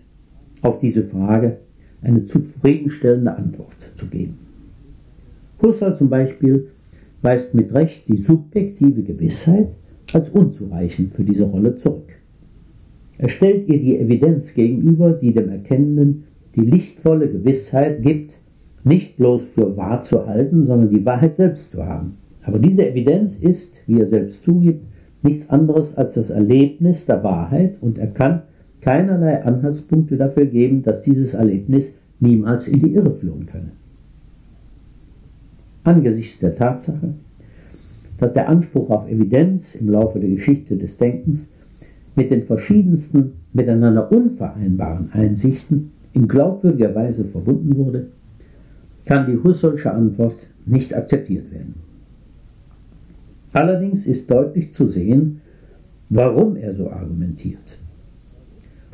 [0.63, 1.59] auf diese Frage
[2.03, 4.39] eine zufriedenstellende Antwort zu geben.
[5.63, 6.69] Husserl zum Beispiel
[7.23, 9.69] weist mit Recht die subjektive Gewissheit
[10.13, 12.14] als unzureichend für diese Rolle zurück.
[13.19, 16.25] Er stellt ihr die Evidenz gegenüber, die dem Erkennenden
[16.57, 18.33] die lichtvolle Gewissheit gibt,
[18.85, 22.19] nicht bloß für wahr zu halten, sondern die Wahrheit selbst zu haben.
[22.43, 24.85] Aber diese Evidenz ist, wie er selbst zugibt,
[25.23, 28.43] nichts anderes als das Erlebnis der Wahrheit und er kann
[28.83, 31.87] keinerlei Anhaltspunkte dafür geben, dass dieses Erlebnis
[32.21, 33.71] niemals in die Irre führen könne
[35.85, 37.15] angesichts der Tatsache,
[38.19, 41.41] dass der Anspruch auf Evidenz im Laufe der Geschichte des Denkens
[42.17, 48.07] mit den verschiedensten miteinander unvereinbaren Einsichten in glaubwürdiger Weise verbunden wurde,
[49.05, 51.75] kann die Husserlsche Antwort nicht akzeptiert werden.
[53.53, 55.41] Allerdings ist deutlich zu sehen,
[56.09, 57.79] warum er so argumentiert.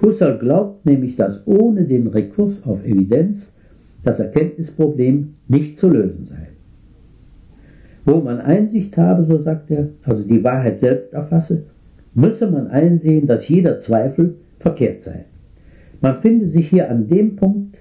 [0.03, 3.53] Husserl glaubt nämlich, dass ohne den Rekurs auf Evidenz
[4.03, 6.49] das Erkenntnisproblem nicht zu lösen sei.
[8.07, 11.65] Wo man Einsicht habe, so sagt er, also die Wahrheit selbst erfasse,
[12.15, 15.25] müsse man einsehen, dass jeder Zweifel verkehrt sei.
[16.01, 17.77] Man finde sich hier an dem Punkt,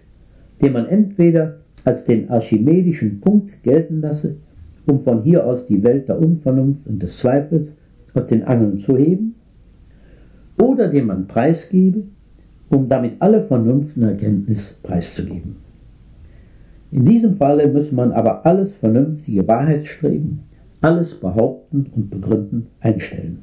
[0.61, 4.35] den man entweder als den archimedischen Punkt gelten lasse,
[4.85, 7.69] um von hier aus die Welt der Unvernunft und des Zweifels
[8.13, 9.35] aus den Angeln zu heben,
[10.61, 12.03] oder den man preisgebe,
[12.69, 15.55] um damit alle Vernunft und Erkenntnis preiszugeben.
[16.91, 20.39] In diesem Falle muss man aber alles vernünftige Wahrheitsstreben,
[20.81, 23.39] alles behaupten und begründen einstellen.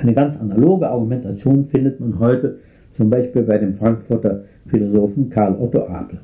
[0.00, 2.60] Eine ganz analoge Argumentation findet man heute
[2.96, 6.20] zum Beispiel bei dem Frankfurter Philosophen Karl Otto Abel.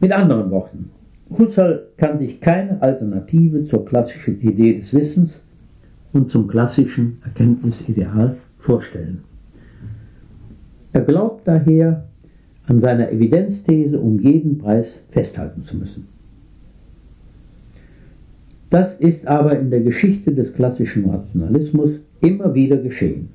[0.00, 0.90] Mit anderen Worten,
[1.30, 5.40] Husserl kann sich keine Alternative zur klassischen Idee des Wissens
[6.12, 9.22] und zum klassischen Erkenntnisideal vorstellen.
[10.92, 12.04] Er glaubt daher,
[12.66, 16.13] an seiner Evidenzthese um jeden Preis festhalten zu müssen.
[18.74, 23.28] Das ist aber in der Geschichte des klassischen Rationalismus immer wieder geschehen.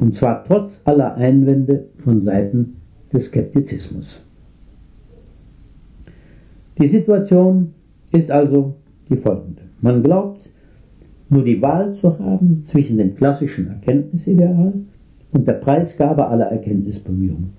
[0.00, 2.78] Und zwar trotz aller Einwände von Seiten
[3.12, 4.20] des Skeptizismus.
[6.80, 7.74] Die Situation
[8.10, 8.74] ist also
[9.08, 9.62] die folgende.
[9.80, 10.40] Man glaubt,
[11.28, 14.72] nur die Wahl zu haben zwischen dem klassischen Erkenntnisideal
[15.30, 17.52] und der Preisgabe aller Erkenntnisbemühungen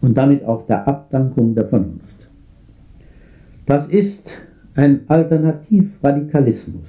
[0.00, 2.28] und damit auch der Abdankung der Vernunft.
[3.66, 4.28] Das ist
[4.74, 6.88] ein Alternativradikalismus.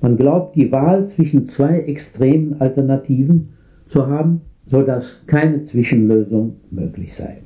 [0.00, 3.50] Man glaubt, die Wahl zwischen zwei extremen Alternativen
[3.86, 7.38] zu haben, sodass keine Zwischenlösung möglich sei.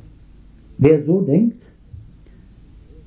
[0.79, 1.63] Wer so denkt,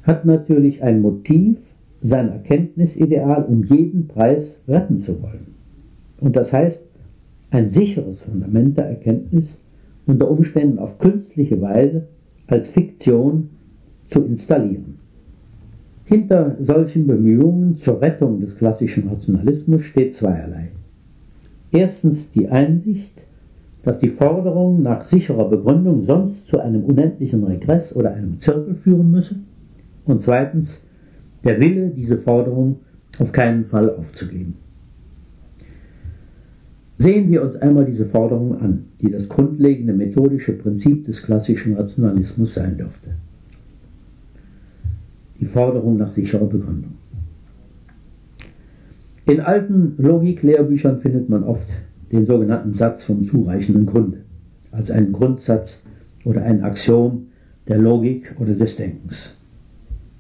[0.04, 1.58] hat natürlich ein Motiv,
[2.02, 5.48] sein Erkenntnisideal um jeden Preis retten zu wollen.
[6.20, 6.84] Und das heißt,
[7.52, 9.58] ein sicheres Fundament der Erkenntnis
[10.06, 12.08] unter Umständen auf künstliche Weise
[12.48, 13.50] als Fiktion
[14.10, 14.97] zu installieren.
[16.08, 20.70] Hinter solchen Bemühungen zur Rettung des klassischen Rationalismus steht zweierlei.
[21.70, 23.12] Erstens die Einsicht,
[23.84, 29.12] dass die Forderung nach sicherer Begründung sonst zu einem unendlichen Regress oder einem Zirkel führen
[29.12, 29.36] müsse.
[30.06, 30.82] Und zweitens
[31.44, 32.78] der Wille, diese Forderung
[33.20, 34.56] auf keinen Fall aufzugeben.
[37.00, 42.54] Sehen wir uns einmal diese Forderung an, die das grundlegende methodische Prinzip des klassischen Rationalismus
[42.54, 43.10] sein dürfte.
[45.40, 46.96] Die Forderung nach sicherer Begründung.
[49.26, 51.68] In alten Logiklehrbüchern findet man oft
[52.12, 54.20] den sogenannten Satz vom zureichenden Grunde
[54.72, 55.84] als einen Grundsatz
[56.24, 57.28] oder ein Axiom
[57.68, 59.36] der Logik oder des Denkens.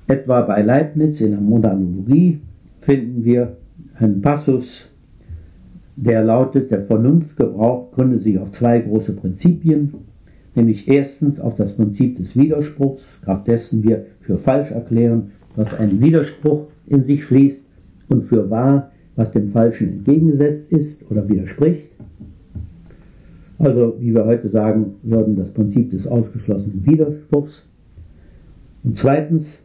[0.07, 2.41] Etwa bei Leibniz in der Monologie
[2.81, 3.57] finden wir
[3.95, 4.89] einen Passus,
[5.95, 9.93] der lautet, der Vernunftgebrauch gründet sich auf zwei große Prinzipien,
[10.57, 16.01] nämlich erstens auf das Prinzip des Widerspruchs, kraft dessen wir für falsch erklären, was ein
[16.01, 17.61] Widerspruch in sich schließt,
[18.09, 21.87] und für wahr, was dem Falschen entgegengesetzt ist oder widerspricht.
[23.59, 27.63] Also, wie wir heute sagen würden, das Prinzip des ausgeschlossenen Widerspruchs.
[28.83, 29.61] Und zweitens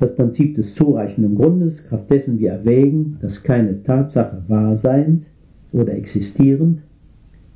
[0.00, 5.26] das Prinzip des zureichenden Grundes, kraft dessen wir erwägen, dass keine Tatsache wahr seiend
[5.72, 6.80] oder existierend,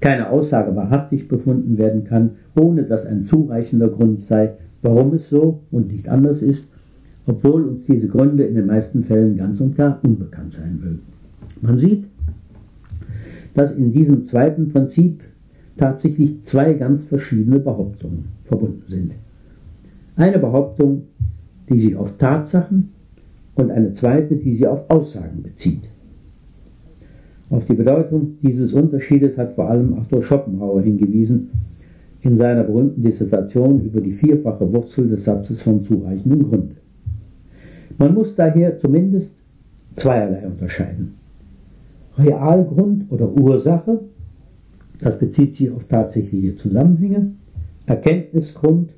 [0.00, 5.60] keine Aussage wahrhaftig befunden werden kann, ohne dass ein zureichender Grund sei, warum es so
[5.70, 6.68] und nicht anders ist,
[7.26, 11.00] obwohl uns diese Gründe in den meisten Fällen ganz und gar unbekannt sein mögen.
[11.60, 12.04] Man sieht,
[13.54, 15.20] dass in diesem zweiten Prinzip
[15.76, 19.12] tatsächlich zwei ganz verschiedene Behauptungen verbunden sind.
[20.16, 21.02] Eine Behauptung
[21.68, 22.90] die sich auf Tatsachen
[23.54, 25.82] und eine zweite, die sich auf Aussagen bezieht.
[27.50, 31.50] Auf die Bedeutung dieses Unterschiedes hat vor allem Arthur Schopenhauer hingewiesen
[32.20, 36.72] in seiner berühmten Dissertation über die vierfache Wurzel des Satzes von zureichendem Grund.
[37.96, 39.32] Man muss daher zumindest
[39.94, 41.14] zweierlei unterscheiden.
[42.18, 44.00] Realgrund oder Ursache,
[45.00, 47.32] das bezieht sich auf tatsächliche Zusammenhänge,
[47.86, 48.90] Erkenntnisgrund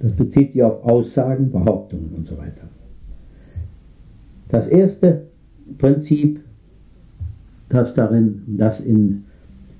[0.00, 2.68] das bezieht sich auf Aussagen, Behauptungen und so weiter.
[4.48, 5.26] Das erste
[5.76, 6.40] Prinzip,
[7.68, 9.24] das darin, das in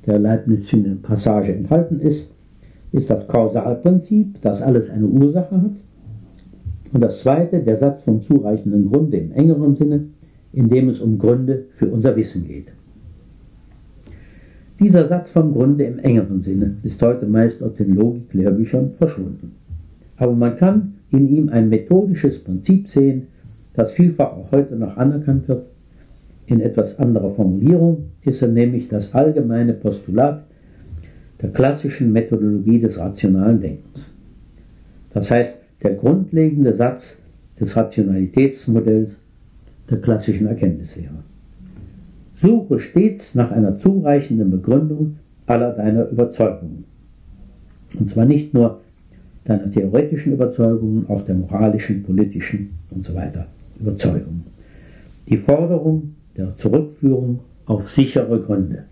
[0.06, 2.30] der Leibnizischen Passage enthalten ist,
[2.92, 5.76] ist das Kausalprinzip, das alles eine Ursache hat.
[6.92, 10.04] Und das zweite, der Satz vom zureichenden Grunde im engeren Sinne,
[10.52, 12.68] in dem es um Gründe für unser Wissen geht.
[14.80, 19.56] Dieser Satz vom Grunde im engeren Sinne ist heute meist aus den Logiklehrbüchern verschwunden.
[20.16, 23.26] Aber man kann in ihm ein methodisches Prinzip sehen,
[23.74, 25.66] das vielfach auch heute noch anerkannt wird.
[26.48, 30.44] In etwas anderer Formulierung ist er nämlich das allgemeine Postulat
[31.42, 34.06] der klassischen Methodologie des rationalen Denkens.
[35.12, 37.18] Das heißt, der grundlegende Satz
[37.60, 39.10] des Rationalitätsmodells
[39.90, 41.22] der klassischen Erkenntnislehre.
[42.36, 46.84] Suche stets nach einer zureichenden Begründung aller deiner Überzeugungen.
[47.98, 48.80] Und zwar nicht nur
[49.44, 53.46] deiner theoretischen Überzeugungen, auch der moralischen, politischen und so weiter
[53.78, 54.44] Überzeugungen.
[55.28, 58.84] Die Forderung der Zurückführung auf sichere Gründe.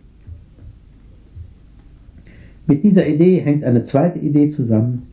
[2.66, 5.04] Mit dieser Idee hängt eine zweite Idee zusammen,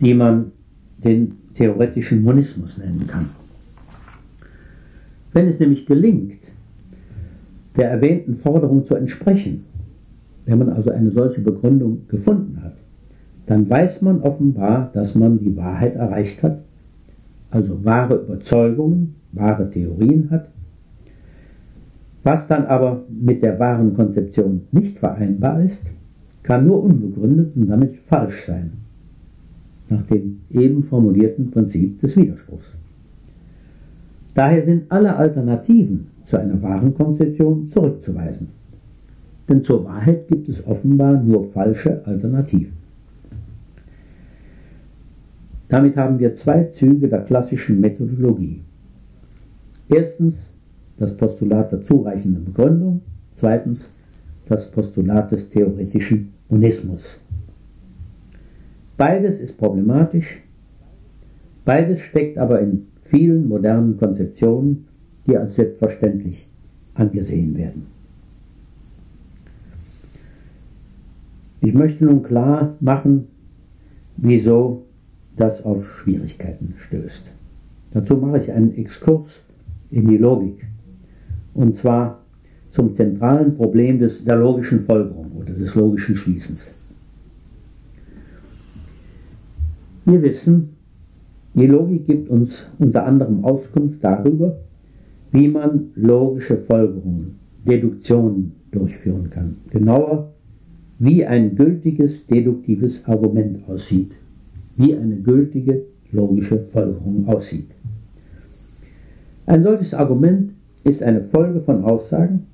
[0.00, 0.52] die man
[0.98, 3.30] den theoretischen Monismus nennen kann.
[5.32, 6.40] Wenn es nämlich gelingt,
[7.76, 9.64] der erwähnten Forderung zu entsprechen,
[10.46, 12.76] wenn man also eine solche Begründung gefunden hat,
[13.46, 16.60] dann weiß man offenbar, dass man die Wahrheit erreicht hat,
[17.50, 20.53] also wahre Überzeugungen, wahre Theorien hat.
[22.24, 25.82] Was dann aber mit der wahren Konzeption nicht vereinbar ist,
[26.42, 28.72] kann nur unbegründet und damit falsch sein,
[29.90, 32.74] nach dem eben formulierten Prinzip des Widerspruchs.
[34.34, 38.48] Daher sind alle Alternativen zu einer wahren Konzeption zurückzuweisen.
[39.48, 42.72] Denn zur Wahrheit gibt es offenbar nur falsche Alternativen.
[45.68, 48.62] Damit haben wir zwei Züge der klassischen Methodologie.
[49.88, 50.53] Erstens
[50.98, 53.02] das Postulat der zureichenden Begründung,
[53.36, 53.88] zweitens
[54.46, 57.02] das Postulat des theoretischen Monismus.
[58.96, 60.42] Beides ist problematisch,
[61.64, 64.86] beides steckt aber in vielen modernen Konzeptionen,
[65.26, 66.46] die als selbstverständlich
[66.94, 67.86] angesehen werden.
[71.60, 73.26] Ich möchte nun klar machen,
[74.16, 74.84] wieso
[75.36, 77.30] das auf Schwierigkeiten stößt.
[77.92, 79.40] Dazu mache ich einen Exkurs
[79.90, 80.66] in die Logik.
[81.54, 82.20] Und zwar
[82.72, 86.70] zum zentralen Problem des, der logischen Folgerung oder des logischen Schließens.
[90.04, 90.70] Wir wissen,
[91.54, 94.56] die Logik gibt uns unter anderem Auskunft darüber,
[95.30, 99.56] wie man logische Folgerungen, Deduktionen durchführen kann.
[99.70, 100.32] Genauer,
[100.98, 104.12] wie ein gültiges deduktives Argument aussieht,
[104.76, 105.82] wie eine gültige
[106.12, 107.70] logische Folgerung aussieht.
[109.46, 110.53] Ein solches Argument
[110.84, 112.46] ist eine Folge von Aussagen,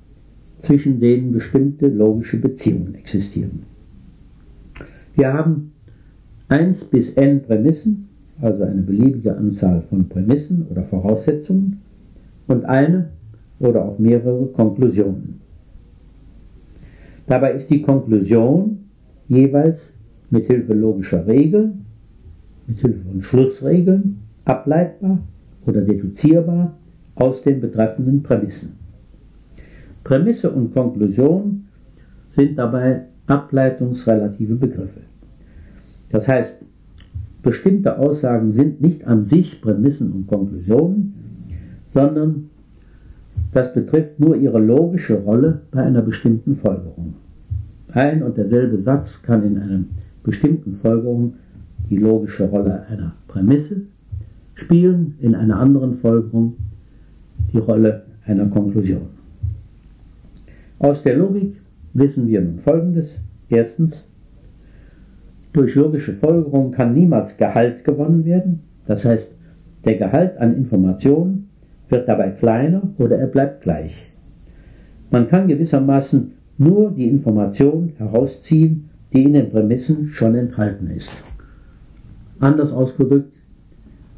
[0.59, 3.63] zwischen denen bestimmte logische Beziehungen existieren.
[5.15, 5.73] Wir haben
[6.47, 8.07] 1 bis n Prämissen,
[8.41, 11.81] also eine beliebige Anzahl von Prämissen oder Voraussetzungen,
[12.47, 13.09] und eine
[13.59, 15.39] oder auch mehrere Konklusionen.
[17.27, 18.79] Dabei ist die Konklusion
[19.27, 19.79] jeweils
[20.29, 21.85] mit Hilfe logischer Regeln,
[22.67, 25.19] mit Hilfe von Schlussregeln ableitbar
[25.65, 26.77] oder deduzierbar
[27.21, 28.73] aus den betreffenden Prämissen.
[30.03, 31.65] Prämisse und Konklusion
[32.31, 35.01] sind dabei ableitungsrelative Begriffe.
[36.09, 36.57] Das heißt,
[37.43, 41.13] bestimmte Aussagen sind nicht an sich Prämissen und Konklusionen,
[41.89, 42.49] sondern
[43.53, 47.13] das betrifft nur ihre logische Rolle bei einer bestimmten Folgerung.
[47.89, 49.83] Ein und derselbe Satz kann in einer
[50.23, 51.33] bestimmten Folgerung
[51.89, 53.81] die logische Rolle einer Prämisse
[54.55, 56.55] spielen, in einer anderen Folgerung
[57.53, 59.07] die Rolle einer Konklusion.
[60.79, 61.55] Aus der Logik
[61.93, 63.09] wissen wir nun Folgendes.
[63.49, 64.07] Erstens,
[65.53, 68.61] durch logische Folgerung kann niemals Gehalt gewonnen werden.
[68.87, 69.31] Das heißt,
[69.85, 71.49] der Gehalt an Informationen
[71.89, 73.93] wird dabei kleiner oder er bleibt gleich.
[75.09, 81.11] Man kann gewissermaßen nur die Information herausziehen, die in den Prämissen schon enthalten ist.
[82.39, 83.33] Anders ausgedrückt,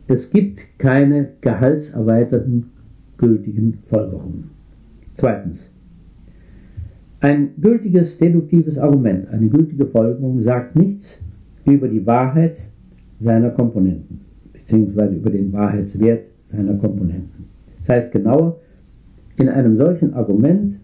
[0.08, 2.73] es gibt keine gehaltserweiterten
[3.18, 4.50] gültigen Folgerungen.
[5.16, 5.60] Zweitens.
[7.20, 11.20] Ein gültiges deduktives Argument, eine gültige Folgerung sagt nichts
[11.66, 12.58] über die Wahrheit
[13.20, 14.20] seiner Komponenten,
[14.52, 17.46] beziehungsweise über den Wahrheitswert seiner Komponenten.
[17.80, 18.60] Das heißt genauer,
[19.38, 20.76] in einem solchen Argument,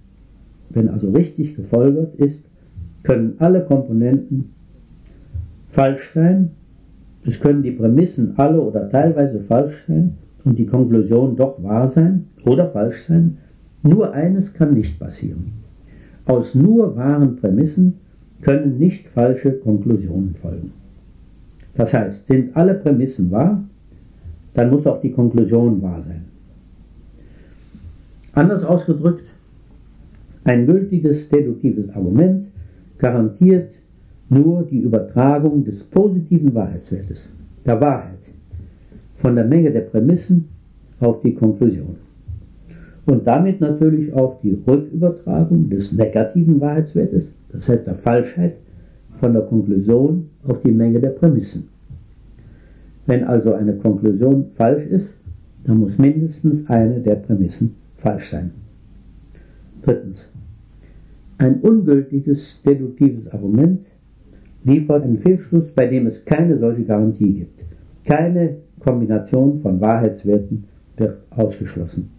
[0.69, 2.43] wenn also richtig gefolgert ist,
[3.03, 4.51] können alle Komponenten
[5.69, 6.51] falsch sein,
[7.25, 10.15] es können die Prämissen alle oder teilweise falsch sein
[10.45, 13.37] und die Konklusion doch wahr sein oder falsch sein.
[13.83, 15.53] Nur eines kann nicht passieren.
[16.25, 17.95] Aus nur wahren Prämissen
[18.41, 20.71] können nicht falsche Konklusionen folgen.
[21.75, 23.63] Das heißt, sind alle Prämissen wahr,
[24.53, 26.25] dann muss auch die Konklusion wahr sein.
[28.33, 29.25] Anders ausgedrückt,
[30.43, 32.47] ein gültiges deduktives Argument
[32.97, 33.71] garantiert
[34.29, 37.19] nur die Übertragung des positiven Wahrheitswertes,
[37.65, 38.18] der Wahrheit,
[39.19, 40.49] von der Menge der Prämissen
[40.99, 41.95] auf die Konklusion.
[43.05, 48.55] Und damit natürlich auch die Rückübertragung des negativen Wahrheitswertes, das heißt der Falschheit,
[49.15, 51.67] von der Konklusion auf die Menge der Prämissen.
[53.05, 55.09] Wenn also eine Konklusion falsch ist,
[55.65, 58.51] dann muss mindestens eine der Prämissen falsch sein.
[59.81, 60.31] Drittens.
[61.37, 63.85] Ein ungültiges deduktives Argument
[64.63, 67.63] liefert einen Fehlschluss, bei dem es keine solche Garantie gibt.
[68.05, 70.65] Keine Kombination von Wahrheitswerten
[70.97, 72.09] wird ausgeschlossen.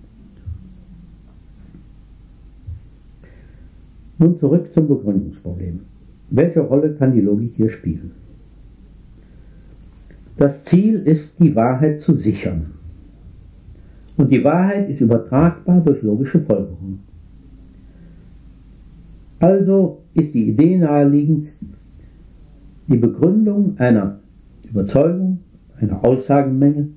[4.19, 5.81] Nun zurück zum Begründungsproblem.
[6.31, 8.13] Welche Rolle kann die Logik hier spielen?
[10.37, 12.73] Das Ziel ist, die Wahrheit zu sichern.
[14.17, 17.01] Und die Wahrheit ist übertragbar durch logische Folgerung.
[19.39, 21.49] Also ist die Idee naheliegend,
[22.89, 24.19] die Begründung einer
[24.69, 25.39] Überzeugung,
[25.81, 26.89] einer Aussagenmenge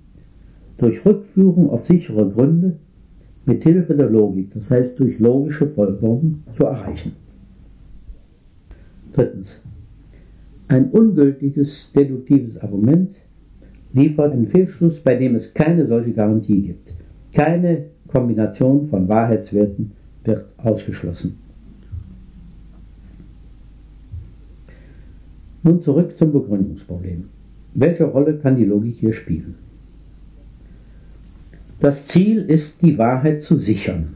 [0.77, 2.77] durch Rückführung auf sichere Gründe
[3.45, 7.13] mit Hilfe der Logik, das heißt durch logische Folgerungen, zu erreichen.
[9.13, 9.61] Drittens.
[10.67, 13.15] Ein ungültiges deduktives Argument
[13.91, 16.93] liefert einen Fehlschluss, bei dem es keine solche Garantie gibt.
[17.34, 19.91] Keine Kombination von Wahrheitswerten
[20.23, 21.38] wird ausgeschlossen.
[25.63, 27.25] Nun zurück zum Begründungsproblem.
[27.76, 29.55] Welche Rolle kann die Logik hier spielen?
[31.80, 34.13] Das Ziel ist, die Wahrheit zu sichern.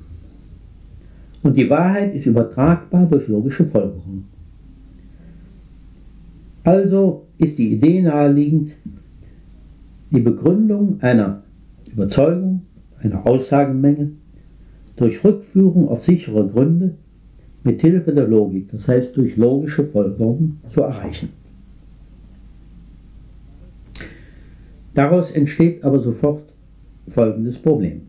[1.43, 4.25] Und die Wahrheit ist übertragbar durch logische Folgerung.
[6.63, 8.73] Also ist die Idee naheliegend,
[10.11, 11.43] die Begründung einer
[11.91, 12.61] Überzeugung,
[13.01, 14.11] einer Aussagenmenge
[14.95, 16.95] durch Rückführung auf sichere Gründe
[17.63, 21.29] mit Hilfe der Logik, das heißt durch logische Folgerung, zu erreichen.
[24.97, 26.41] Daraus entsteht aber sofort
[27.09, 28.01] folgendes Problem.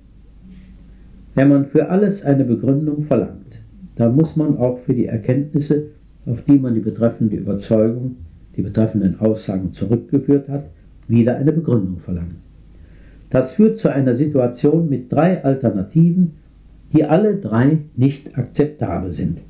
[1.34, 3.60] Wenn man für alles eine Begründung verlangt,
[3.96, 5.88] dann muss man auch für die Erkenntnisse,
[6.24, 8.16] auf die man die betreffende Überzeugung,
[8.56, 10.70] die betreffenden Aussagen zurückgeführt hat,
[11.08, 12.36] wieder eine Begründung verlangen.
[13.28, 16.36] Das führt zu einer Situation mit drei Alternativen,
[16.94, 19.42] die alle drei nicht akzeptabel sind.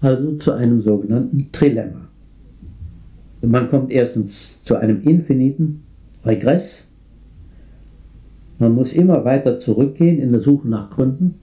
[0.00, 2.08] Also zu einem sogenannten Trilemma.
[3.42, 5.83] Man kommt erstens zu einem infiniten
[6.24, 6.84] Regress.
[8.58, 11.34] Man muss immer weiter zurückgehen in der Suche nach Gründen.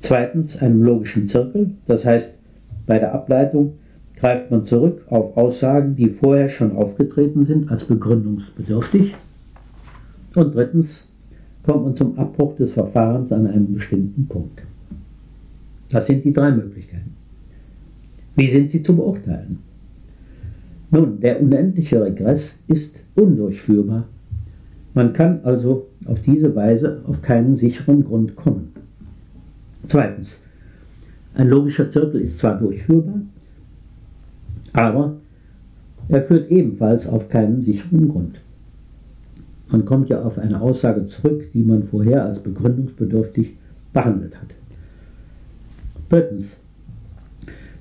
[0.00, 2.38] Zweitens einem logischen Zirkel, das heißt,
[2.86, 3.74] bei der Ableitung
[4.16, 9.14] greift man zurück auf Aussagen, die vorher schon aufgetreten sind als begründungsbedürftig.
[10.34, 11.06] Und drittens
[11.62, 14.62] kommt man zum Abbruch des Verfahrens an einem bestimmten Punkt.
[15.88, 17.14] Das sind die drei Möglichkeiten.
[18.36, 19.60] Wie sind sie zu beurteilen?
[20.90, 24.04] Nun, der unendliche Regress ist undurchführbar.
[24.94, 28.72] Man kann also auf diese Weise auf keinen sicheren Grund kommen.
[29.86, 30.38] Zweitens,
[31.34, 33.20] ein logischer Zirkel ist zwar durchführbar,
[34.72, 35.16] aber
[36.08, 38.40] er führt ebenfalls auf keinen sicheren Grund.
[39.68, 43.54] Man kommt ja auf eine Aussage zurück, die man vorher als begründungsbedürftig
[43.92, 44.48] behandelt hat.
[46.08, 46.48] Drittens.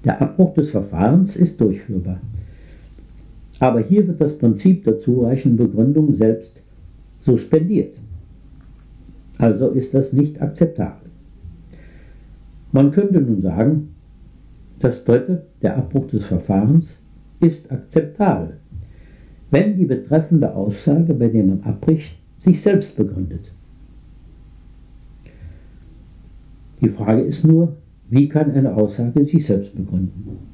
[0.04, 2.20] Der Abbruch des Verfahrens ist durchführbar.
[3.64, 6.52] Aber hier wird das Prinzip der zureichenden Begründung selbst
[7.22, 7.96] suspendiert.
[9.38, 11.10] Also ist das nicht akzeptabel.
[12.74, 13.96] Man könnte nun sagen,
[14.80, 16.98] das dritte, der Abbruch des Verfahrens,
[17.40, 18.58] ist akzeptabel,
[19.50, 23.50] wenn die betreffende Aussage, bei der man abbricht, sich selbst begründet.
[26.82, 27.78] Die Frage ist nur,
[28.10, 30.53] wie kann eine Aussage sich selbst begründen?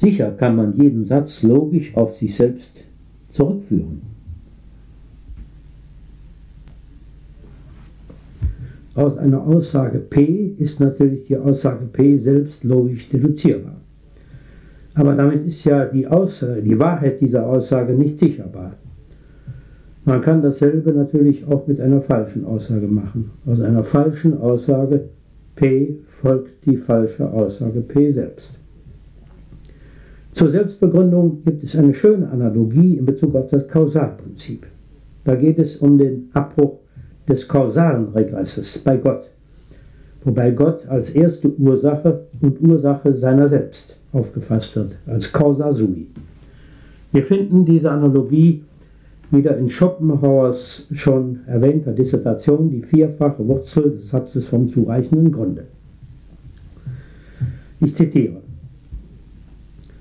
[0.00, 2.70] Sicher kann man jeden Satz logisch auf sich selbst
[3.28, 4.00] zurückführen.
[8.94, 13.76] Aus einer Aussage P ist natürlich die Aussage P selbst logisch deduzierbar.
[14.94, 18.72] Aber damit ist ja die, Aussage, die Wahrheit dieser Aussage nicht sicherbar.
[20.06, 23.32] Man kann dasselbe natürlich auch mit einer falschen Aussage machen.
[23.44, 25.10] Aus einer falschen Aussage
[25.56, 28.59] P folgt die falsche Aussage P selbst.
[30.32, 34.66] Zur Selbstbegründung gibt es eine schöne Analogie in Bezug auf das Kausalprinzip.
[35.24, 36.78] Da geht es um den Abbruch
[37.28, 39.28] des kausalen Regresses bei Gott,
[40.24, 46.06] wobei Gott als erste Ursache und Ursache seiner selbst aufgefasst wird, als causa sui.
[47.12, 48.62] Wir finden diese Analogie
[49.30, 55.64] wieder in Schopenhauers schon erwähnter Dissertation, die vierfache Wurzel des Satzes vom zureichenden Grunde.
[57.80, 58.40] Ich zitiere.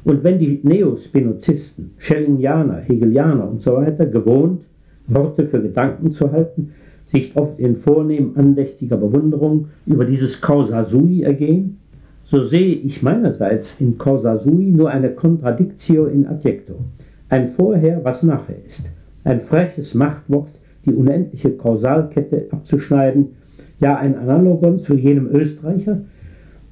[0.04, 4.62] Und wenn die Neospinozisten, Schellingianer, Hegelianer und so weiter gewohnt,
[5.08, 6.72] Worte für Gedanken zu halten,
[7.08, 11.80] sich oft in vornehm andächtiger Bewunderung über dieses Causa sui ergehen,
[12.26, 16.76] so sehe ich meinerseits in Causa sui nur eine Contradictio in adjecto,
[17.28, 18.84] ein Vorher, was nachher ist,
[19.24, 20.52] ein freches Machtwort,
[20.86, 23.30] die unendliche Kausalkette abzuschneiden,
[23.80, 26.02] ja ein Analogon zu jenem Österreicher,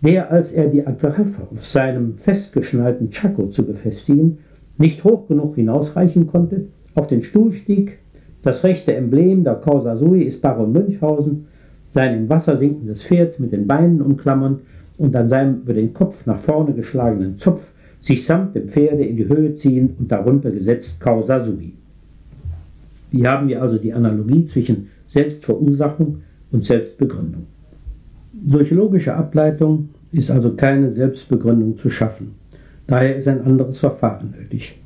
[0.01, 4.39] der, als er die Agraffe auf seinem festgeschnallten Chaco zu befestigen,
[4.77, 7.97] nicht hoch genug hinausreichen konnte, auf den Stuhl stieg,
[8.43, 11.47] das rechte Emblem der Causa Sui ist Baron Münchhausen,
[11.89, 14.59] sein im Wasser sinkendes Pferd mit den Beinen umklammern
[14.97, 17.61] und an seinem über den Kopf nach vorne geschlagenen Zopf
[18.01, 21.73] sich samt dem Pferde in die Höhe ziehen und darunter gesetzt Causa Sui.
[23.11, 26.21] Hier haben wir also die Analogie zwischen Selbstverursachung
[26.51, 27.47] und Selbstbegründung.
[28.45, 32.35] Durch logische Ableitung ist also keine Selbstbegründung zu schaffen.
[32.85, 34.77] Daher ist ein anderes Verfahren nötig.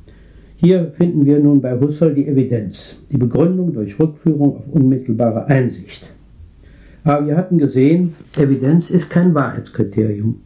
[0.56, 6.06] Hier finden wir nun bei Husserl die Evidenz, die Begründung durch Rückführung auf unmittelbare Einsicht.
[7.04, 10.42] Aber wir hatten gesehen, Evidenz ist kein Wahrheitskriterium.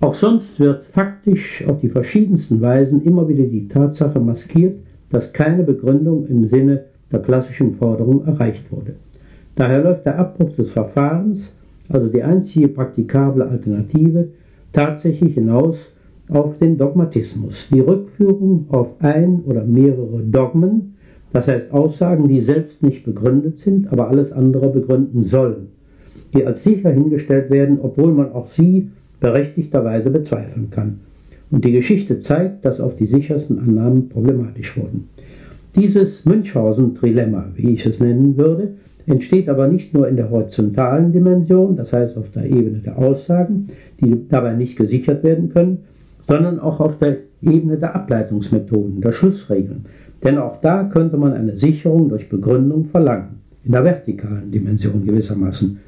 [0.00, 4.78] Auch sonst wird faktisch auf die verschiedensten Weisen immer wieder die Tatsache maskiert,
[5.10, 8.94] dass keine Begründung im Sinne der klassischen Forderung erreicht wurde.
[9.54, 11.50] Daher läuft der Abbruch des Verfahrens,
[11.90, 14.28] also die einzige praktikable Alternative,
[14.72, 15.76] tatsächlich hinaus
[16.28, 20.94] auf den Dogmatismus, die Rückführung auf ein oder mehrere Dogmen,
[21.32, 25.68] das heißt Aussagen, die selbst nicht begründet sind, aber alles andere begründen sollen,
[26.34, 28.88] die als sicher hingestellt werden, obwohl man auch sie
[29.20, 31.00] berechtigterweise bezweifeln kann.
[31.50, 35.08] Und die Geschichte zeigt, dass auch die sichersten Annahmen problematisch wurden.
[35.74, 38.74] Dieses Münchhausen-Trilemma, wie ich es nennen würde,
[39.06, 43.68] entsteht aber nicht nur in der horizontalen Dimension, das heißt auf der Ebene der Aussagen,
[44.00, 45.78] die dabei nicht gesichert werden können,
[46.26, 49.86] sondern auch auf der Ebene der Ableitungsmethoden, der Schlussregeln.
[50.22, 55.78] Denn auch da könnte man eine Sicherung durch Begründung verlangen, in der vertikalen Dimension gewissermaßen.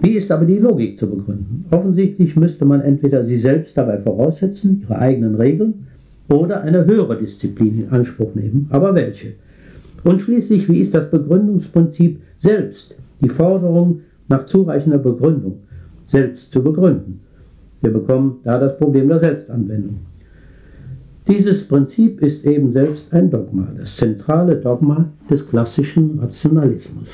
[0.00, 1.66] Wie ist aber die Logik zu begründen?
[1.70, 5.86] Offensichtlich müsste man entweder sie selbst dabei voraussetzen, ihre eigenen Regeln,
[6.28, 9.34] oder eine höhere Disziplin in Anspruch nehmen, aber welche?
[10.04, 15.60] Und schließlich, wie ist das Begründungsprinzip selbst, die Forderung nach zureichender Begründung,
[16.08, 17.20] selbst zu begründen?
[17.80, 20.00] Wir bekommen da das Problem der Selbstanwendung.
[21.28, 27.08] Dieses Prinzip ist eben selbst ein Dogma, das zentrale Dogma des klassischen Rationalismus.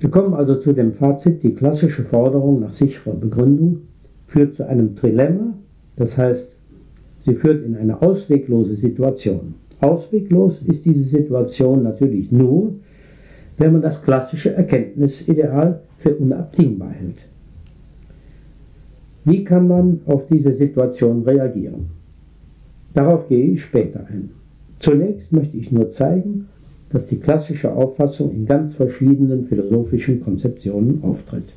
[0.00, 3.82] Wir kommen also zu dem Fazit, die klassische Forderung nach sicherer Begründung
[4.26, 5.54] führt zu einem Trilemma,
[5.96, 6.56] das heißt,
[7.24, 9.54] sie führt in eine ausweglose Situation.
[9.80, 12.72] Ausweglos ist diese Situation natürlich nur,
[13.56, 17.18] wenn man das klassische Erkenntnisideal für unabdingbar hält.
[19.24, 21.86] Wie kann man auf diese Situation reagieren?
[22.92, 24.30] Darauf gehe ich später ein.
[24.78, 26.48] Zunächst möchte ich nur zeigen,
[26.90, 31.48] dass die klassische Auffassung in ganz verschiedenen philosophischen Konzeptionen auftritt.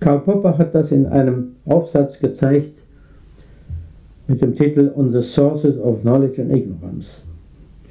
[0.00, 2.72] Karl Popper hat das in einem Aufsatz gezeigt
[4.26, 7.06] mit dem Titel On the Sources of Knowledge and Ignorance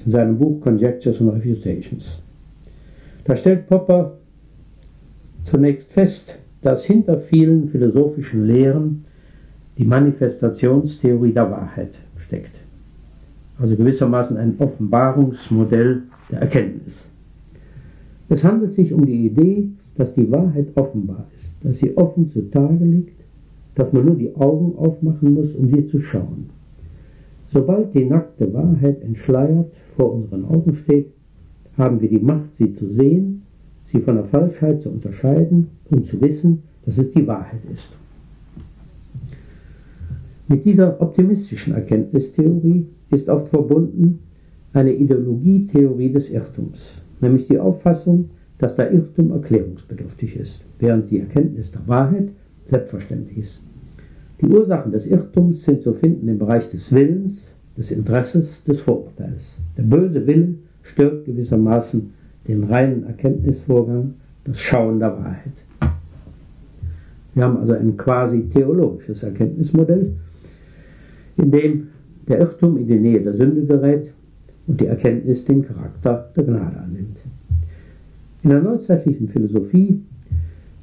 [0.05, 2.05] in seinem Buch Conjectures and Refutations.
[3.25, 4.17] Da stellt Popper
[5.43, 9.05] zunächst fest, dass hinter vielen philosophischen Lehren
[9.77, 11.93] die Manifestationstheorie der Wahrheit
[12.25, 12.55] steckt.
[13.59, 16.93] Also gewissermaßen ein Offenbarungsmodell der Erkenntnis.
[18.29, 22.83] Es handelt sich um die Idee, dass die Wahrheit offenbar ist, dass sie offen zutage
[22.83, 23.19] liegt,
[23.75, 26.49] dass man nur die Augen aufmachen muss, um sie zu schauen.
[27.47, 31.07] Sobald die nackte Wahrheit entschleiert vor unseren Augen steht,
[31.77, 33.43] haben wir die Macht, sie zu sehen,
[33.91, 37.95] sie von der Falschheit zu unterscheiden und zu wissen, dass es die Wahrheit ist.
[40.49, 44.19] Mit dieser optimistischen Erkenntnistheorie ist oft verbunden
[44.73, 46.79] eine Ideologietheorie des Irrtums,
[47.21, 52.29] nämlich die Auffassung, dass der Irrtum erklärungsbedürftig ist, während die Erkenntnis der Wahrheit
[52.69, 53.66] selbstverständlich ist.
[54.41, 57.39] Die Ursachen des Irrtums sind zu finden im Bereich des Willens,
[57.75, 59.41] des Interesses, des Vorurteils.
[59.77, 62.13] Der böse Wille stört gewissermaßen
[62.47, 64.13] den reinen Erkenntnisvorgang,
[64.45, 65.53] das Schauen der Wahrheit.
[67.33, 70.13] Wir haben also ein quasi theologisches Erkenntnismodell,
[71.37, 71.87] in dem
[72.27, 74.11] der Irrtum in die Nähe der Sünde gerät
[74.67, 77.17] und die Erkenntnis den Charakter der Gnade annimmt.
[78.43, 80.01] In der neuzeitlichen Philosophie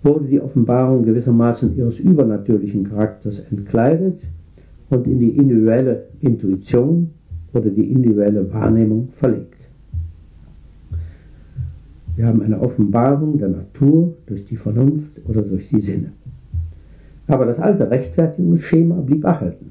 [0.05, 4.21] wurde die Offenbarung gewissermaßen ihres übernatürlichen Charakters entkleidet
[4.91, 7.11] und in die individuelle Intuition
[7.53, 9.55] oder die individuelle Wahrnehmung verlegt.
[12.17, 16.13] Wir haben eine Offenbarung der Natur durch die Vernunft oder durch die Sinne.
[17.27, 19.71] Aber das alte Rechtfertigungsschema blieb erhalten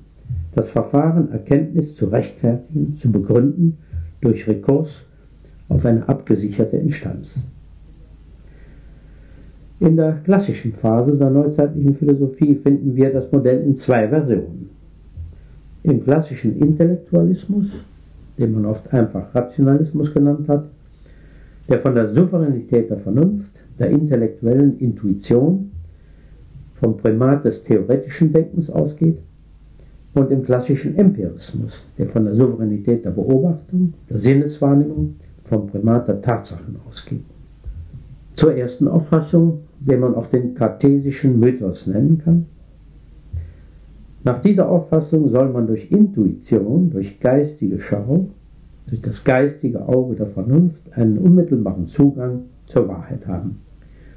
[0.55, 3.77] das Verfahren Erkenntnis zu rechtfertigen, zu begründen
[4.21, 4.89] durch Rekurs
[5.69, 7.29] auf eine abgesicherte Instanz.
[9.83, 14.69] In der klassischen Phase der neuzeitlichen Philosophie finden wir das Modell in zwei Versionen.
[15.83, 17.67] Im klassischen Intellektualismus,
[18.37, 20.69] den man oft einfach Rationalismus genannt hat,
[21.67, 25.71] der von der Souveränität der Vernunft, der intellektuellen Intuition,
[26.79, 29.17] vom Primat des theoretischen Denkens ausgeht
[30.13, 36.21] und im klassischen Empirismus, der von der Souveränität der Beobachtung, der Sinneswahrnehmung, vom Primat der
[36.21, 37.25] Tatsachen ausgeht.
[38.37, 42.45] Zur ersten Auffassung, den man auch den kartesischen Mythos nennen kann.
[44.23, 48.29] Nach dieser Auffassung soll man durch Intuition, durch geistige Schau,
[48.87, 53.59] durch das geistige Auge der Vernunft einen unmittelbaren Zugang zur Wahrheit haben.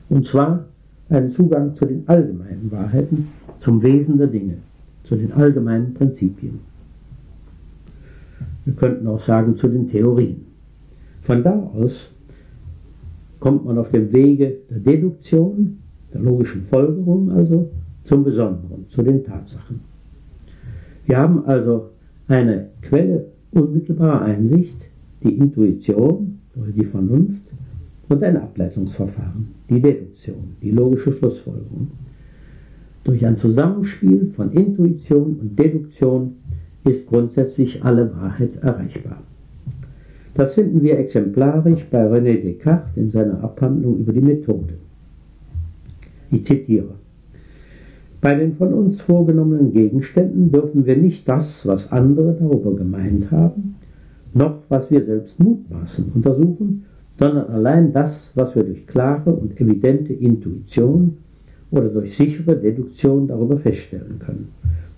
[0.09, 0.67] Und zwar
[1.09, 4.59] einen Zugang zu den allgemeinen Wahrheiten, zum Wesen der Dinge
[5.05, 6.61] zu den allgemeinen Prinzipien.
[8.65, 10.47] Wir könnten auch sagen zu den Theorien.
[11.23, 11.93] Von da aus
[13.41, 15.79] kommt man auf dem Wege der Deduktion,
[16.13, 17.71] der logischen Folgerung also,
[18.05, 19.81] zum Besonderen, zu den Tatsachen.
[21.07, 21.91] Wir haben also
[22.29, 24.77] eine Quelle unmittelbarer Einsicht,
[25.23, 27.43] die Intuition oder die Vernunft
[28.09, 31.89] und ein Ableitungsverfahren, die Deduktion, die logische Schlussfolgerung.
[33.05, 36.37] Durch ein Zusammenspiel von Intuition und Deduktion
[36.85, 39.23] ist grundsätzlich alle Wahrheit erreichbar.
[40.37, 44.75] Das finden wir exemplarisch bei René Descartes in seiner Abhandlung über die Methode.
[46.31, 46.95] Ich zitiere.
[48.21, 53.77] Bei den von uns vorgenommenen Gegenständen dürfen wir nicht das, was andere darüber gemeint haben,
[54.35, 56.85] noch was wir selbst mutmaßen untersuchen,
[57.19, 61.17] sondern allein das, was wir durch klare und evidente Intuition
[61.71, 64.49] oder durch sichere Deduktion darüber feststellen können.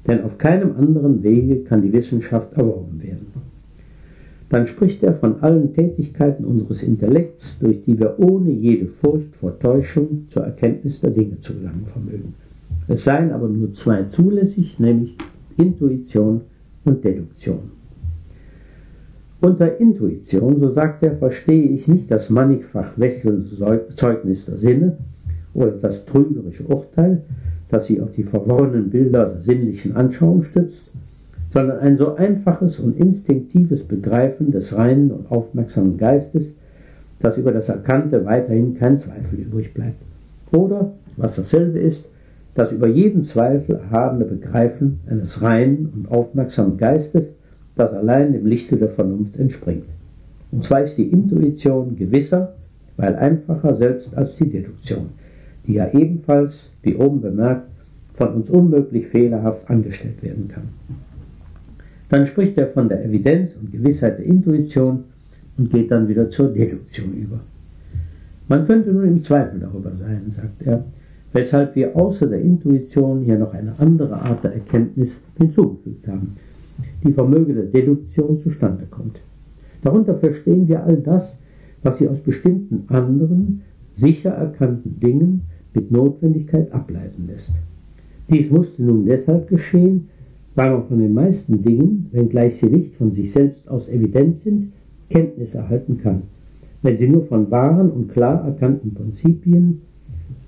[0.06, 3.26] Denn auf keinem anderen Wege kann die Wissenschaft erworben werden.
[4.50, 9.58] Dann spricht er von allen Tätigkeiten unseres Intellekts, durch die wir ohne jede Furcht vor
[9.58, 12.34] Täuschung zur Erkenntnis der Dinge zu gelangen vermögen.
[12.86, 15.14] Es seien aber nur zwei zulässig, nämlich
[15.58, 16.40] Intuition
[16.84, 17.78] und Deduktion.
[19.40, 24.96] Unter Intuition, so sagt er, verstehe ich nicht das mannigfach wechselnde Zeugnis der Sinne
[25.54, 27.22] oder das trügerische Urteil,
[27.68, 30.87] das sich auf die verworrenen Bilder der sinnlichen Anschauung stützt,
[31.58, 36.44] sondern ein so einfaches und instinktives Begreifen des reinen und aufmerksamen Geistes,
[37.18, 40.00] dass über das Erkannte weiterhin kein Zweifel übrig bleibt.
[40.52, 42.04] Oder, was dasselbe ist,
[42.54, 47.24] das über jeden Zweifel erhabene Begreifen eines reinen und aufmerksamen Geistes,
[47.74, 49.86] das allein dem Lichte der Vernunft entspringt.
[50.52, 52.54] Und zwar ist die Intuition gewisser,
[52.96, 55.06] weil einfacher selbst als die Deduktion,
[55.66, 57.66] die ja ebenfalls, wie oben bemerkt,
[58.14, 61.07] von uns unmöglich fehlerhaft angestellt werden kann.
[62.08, 65.04] Dann spricht er von der Evidenz und Gewissheit der Intuition
[65.56, 67.40] und geht dann wieder zur Deduktion über.
[68.48, 70.84] Man könnte nun im Zweifel darüber sein, sagt er,
[71.32, 76.36] weshalb wir außer der Intuition hier noch eine andere Art der Erkenntnis hinzugefügt haben,
[77.04, 79.20] die Vermöge der Deduktion zustande kommt.
[79.82, 81.24] Darunter verstehen wir all das,
[81.82, 83.62] was sie aus bestimmten anderen,
[83.96, 85.42] sicher erkannten Dingen
[85.74, 87.50] mit Notwendigkeit ableiten lässt.
[88.30, 90.08] Dies musste nun deshalb geschehen,
[90.58, 94.72] man von den meisten Dingen, wenngleich sie nicht von sich selbst aus evident sind,
[95.08, 96.22] Kenntnis erhalten kann,
[96.82, 99.82] wenn sie nur von wahren und klar erkannten Prinzipien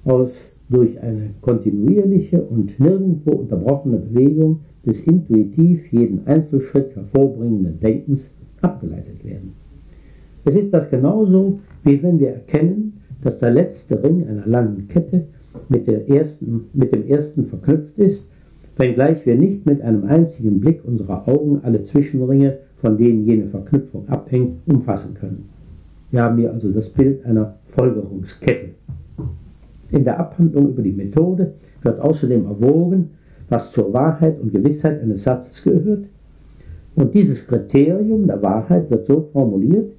[0.05, 0.31] aus
[0.69, 8.21] durch eine kontinuierliche und nirgendwo unterbrochene Bewegung des intuitiv jeden Einzelschritt hervorbringenden Denkens
[8.63, 9.53] abgeleitet werden.
[10.45, 15.27] Es ist das genauso, wie wenn wir erkennen, dass der letzte Ring einer langen Kette
[15.69, 18.25] mit, ersten, mit dem ersten verknüpft ist,
[18.81, 24.09] wenngleich wir nicht mit einem einzigen Blick unserer Augen alle Zwischenringe, von denen jene Verknüpfung
[24.09, 25.51] abhängt, umfassen können.
[26.11, 28.71] Wir haben hier also das Bild einer Folgerungskette.
[29.91, 31.53] In der Abhandlung über die Methode
[31.83, 33.11] wird außerdem erwogen,
[33.51, 36.07] was zur Wahrheit und Gewissheit eines Satzes gehört.
[36.97, 39.93] Und dieses Kriterium der Wahrheit wird so formuliert,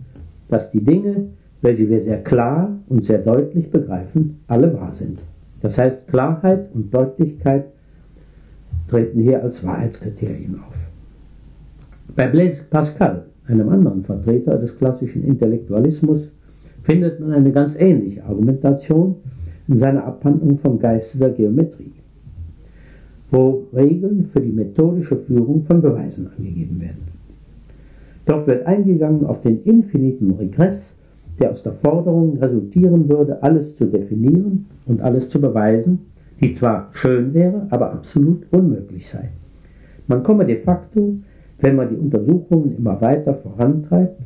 [0.49, 1.27] dass die Dinge,
[1.61, 5.19] welche wir sehr klar und sehr deutlich begreifen, alle wahr sind.
[5.61, 7.65] Das heißt, Klarheit und Deutlichkeit
[8.89, 10.75] treten hier als Wahrheitskriterien auf.
[12.15, 16.29] Bei Blaise Pascal, einem anderen Vertreter des klassischen Intellektualismus,
[16.83, 19.15] findet man eine ganz ähnliche Argumentation
[19.67, 21.91] in seiner Abhandlung vom Geiste der Geometrie
[23.31, 27.07] wo Regeln für die methodische Führung von Beweisen angegeben werden.
[28.25, 30.77] Dort wird eingegangen auf den infiniten Regress,
[31.39, 35.99] der aus der Forderung resultieren würde, alles zu definieren und alles zu beweisen,
[36.41, 39.29] die zwar schön wäre, aber absolut unmöglich sei.
[40.07, 41.17] Man komme de facto,
[41.59, 44.19] wenn man die Untersuchungen immer weiter vorantreibt,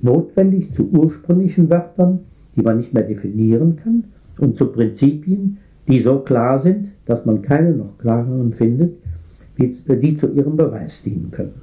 [0.00, 2.20] notwendig zu ursprünglichen Wörtern,
[2.56, 4.04] die man nicht mehr definieren kann,
[4.38, 5.58] und zu Prinzipien,
[5.88, 8.94] die so klar sind, dass man keine noch klareren findet,
[9.58, 11.54] die zu ihrem Beweis dienen können.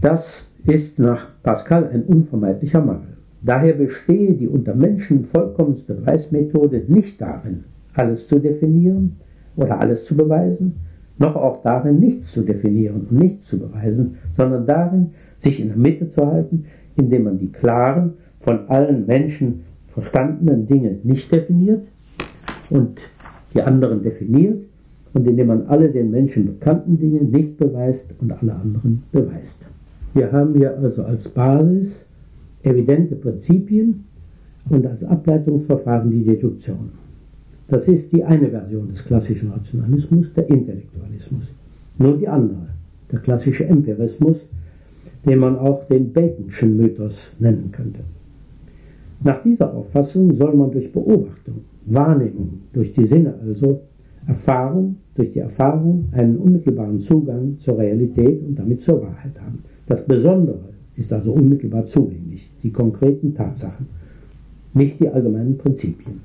[0.00, 3.16] Das ist nach Pascal ein unvermeidlicher Mangel.
[3.44, 7.64] Daher bestehe die unter Menschen vollkommenste Beweismethode nicht darin,
[7.94, 9.16] alles zu definieren
[9.56, 10.76] oder alles zu beweisen,
[11.18, 15.76] noch auch darin, nichts zu definieren und nichts zu beweisen, sondern darin, sich in der
[15.76, 16.66] Mitte zu halten,
[16.96, 21.86] indem man die klaren, von allen Menschen verstandenen Dinge nicht definiert
[22.70, 23.00] und
[23.54, 24.64] die anderen definiert
[25.14, 29.58] und indem man alle den Menschen bekannten Dinge nicht beweist und alle anderen beweist.
[30.14, 31.92] Wir haben hier also als Basis
[32.62, 34.04] evidente Prinzipien
[34.68, 36.90] und als Ableitungsverfahren die Deduktion.
[37.68, 41.44] Das ist die eine Version des klassischen Rationalismus, der Intellektualismus.
[41.98, 42.68] Nur die andere,
[43.10, 44.36] der klassische Empirismus,
[45.26, 48.00] den man auch den Baconschen Mythos nennen könnte.
[49.24, 53.80] Nach dieser Auffassung soll man durch Beobachtung, Wahrnehmung, durch die Sinne also,
[54.26, 59.60] Erfahrung, durch die Erfahrung einen unmittelbaren Zugang zur Realität und damit zur Wahrheit haben.
[59.86, 63.86] Das Besondere ist also unmittelbar zugänglich, die konkreten Tatsachen,
[64.74, 66.20] nicht die allgemeinen Prinzipien.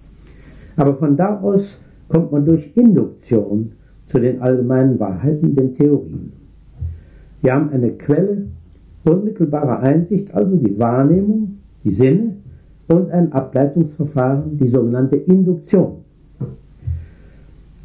[0.75, 3.71] Aber von da aus kommt man durch Induktion
[4.07, 6.31] zu den allgemeinen Wahrheiten, den Theorien.
[7.41, 8.47] Wir haben eine Quelle
[9.03, 12.33] unmittelbarer Einsicht, also die Wahrnehmung, die Sinne,
[12.87, 15.97] und ein Ableitungsverfahren, die sogenannte Induktion.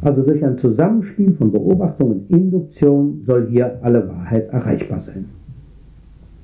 [0.00, 5.26] Also durch ein Zusammenspiel von Beobachtung und Induktion soll hier alle Wahrheit erreichbar sein.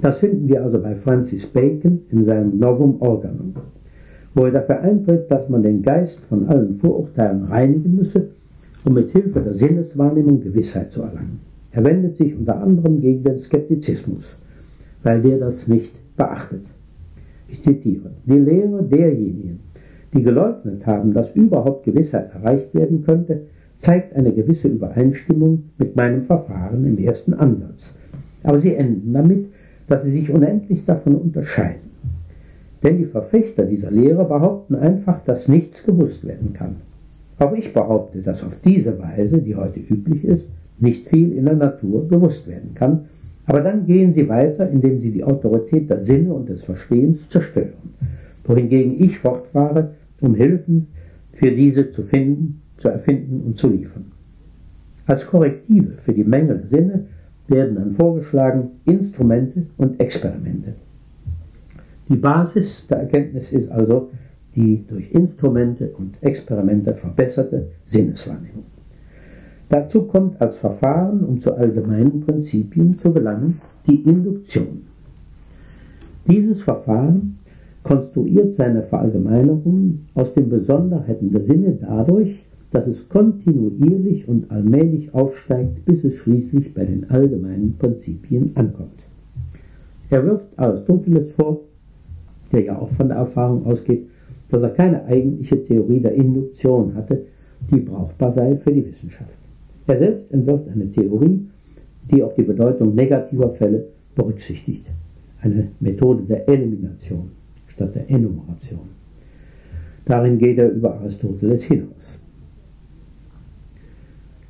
[0.01, 3.55] Das finden wir also bei Francis Bacon in seinem Novum Organum,
[4.35, 8.29] wo er dafür eintritt, dass man den Geist von allen Vorurteilen reinigen müsse,
[8.85, 11.41] um mit Hilfe der Sinneswahrnehmung Gewissheit zu erlangen.
[11.73, 14.25] Er wendet sich unter anderem gegen den Skeptizismus,
[15.03, 16.63] weil der das nicht beachtet.
[17.49, 19.61] Ich zitiere, die Lehre derjenigen,
[20.15, 23.43] die geleugnet haben, dass überhaupt Gewissheit erreicht werden könnte,
[23.77, 27.95] zeigt eine gewisse Übereinstimmung mit meinem Verfahren im ersten Ansatz.
[28.43, 29.47] Aber sie enden damit,
[29.89, 31.89] dass sie sich unendlich davon unterscheiden.
[32.83, 36.77] Denn die Verfechter dieser Lehre behaupten einfach, dass nichts gewusst werden kann.
[37.39, 40.47] Auch ich behaupte, dass auf diese Weise, die heute üblich ist,
[40.79, 43.07] nicht viel in der Natur gewusst werden kann,
[43.47, 47.95] aber dann gehen sie weiter, indem sie die Autorität der Sinne und des Verstehens zerstören,
[48.45, 50.89] wohingegen ich fortfahre, um Hilfen
[51.33, 54.13] für diese zu finden, zu erfinden und zu liefern.
[55.07, 57.07] Als Korrektive für die Mängel Sinne
[57.49, 60.75] werden dann vorgeschlagen Instrumente und Experimente.
[62.09, 64.11] Die Basis der Erkenntnis ist also
[64.55, 68.65] die durch Instrumente und Experimente verbesserte Sinneswahrnehmung.
[69.69, 74.83] Dazu kommt als Verfahren, um zu allgemeinen Prinzipien zu gelangen, die Induktion.
[76.27, 77.39] Dieses Verfahren
[77.83, 85.85] konstruiert seine Verallgemeinerungen aus den Besonderheiten der Sinne dadurch, dass es kontinuierlich und allmählich aufsteigt,
[85.87, 89.01] bis es schließlich bei den allgemeinen Prinzipien ankommt.
[90.11, 91.61] Er wirft Aristoteles vor,
[92.53, 94.07] der ja auch von der Erfahrung ausgeht,
[94.51, 97.25] dass er keine eigentliche Theorie der Induktion hatte,
[97.71, 99.33] die brauchbar sei für die Wissenschaft.
[99.87, 101.47] Er selbst entwirft eine Theorie,
[102.11, 104.87] die auf die Bedeutung negativer Fälle berücksichtigt.
[105.43, 107.31] Eine Methode der Elimination
[107.69, 108.89] statt der Enumeration.
[110.05, 111.98] Darin geht er über Aristoteles hinaus.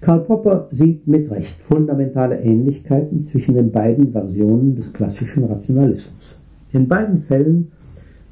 [0.01, 6.37] Karl Popper sieht mit Recht fundamentale Ähnlichkeiten zwischen den beiden Versionen des klassischen Rationalismus.
[6.73, 7.73] In beiden Fällen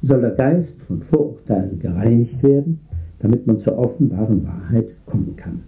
[0.01, 2.79] soll der Geist von Vorurteilen gereinigt werden,
[3.19, 5.63] damit man zur offenbaren Wahrheit kommen kann.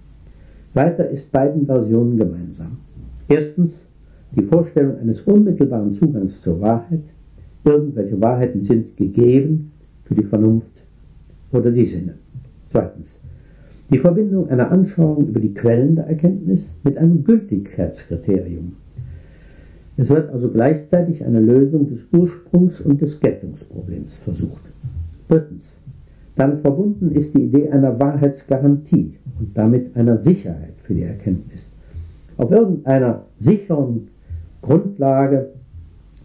[0.73, 2.77] Weiter ist beiden Versionen gemeinsam.
[3.27, 3.73] Erstens
[4.35, 7.03] die Vorstellung eines unmittelbaren Zugangs zur Wahrheit.
[7.65, 9.71] Irgendwelche Wahrheiten sind gegeben
[10.05, 10.71] für die Vernunft
[11.51, 12.13] oder die Sinne.
[12.71, 13.18] Zweitens
[13.89, 18.73] die Verbindung einer Anschauung über die Quellen der Erkenntnis mit einem Gültigkeitskriterium.
[19.97, 24.61] Es wird also gleichzeitig eine Lösung des Ursprungs- und des Geltungsproblems versucht.
[25.27, 25.63] Drittens.
[26.35, 31.59] Dann verbunden ist die Idee einer Wahrheitsgarantie und damit einer Sicherheit für die Erkenntnis.
[32.37, 34.07] Auf irgendeiner sicheren
[34.61, 35.49] Grundlage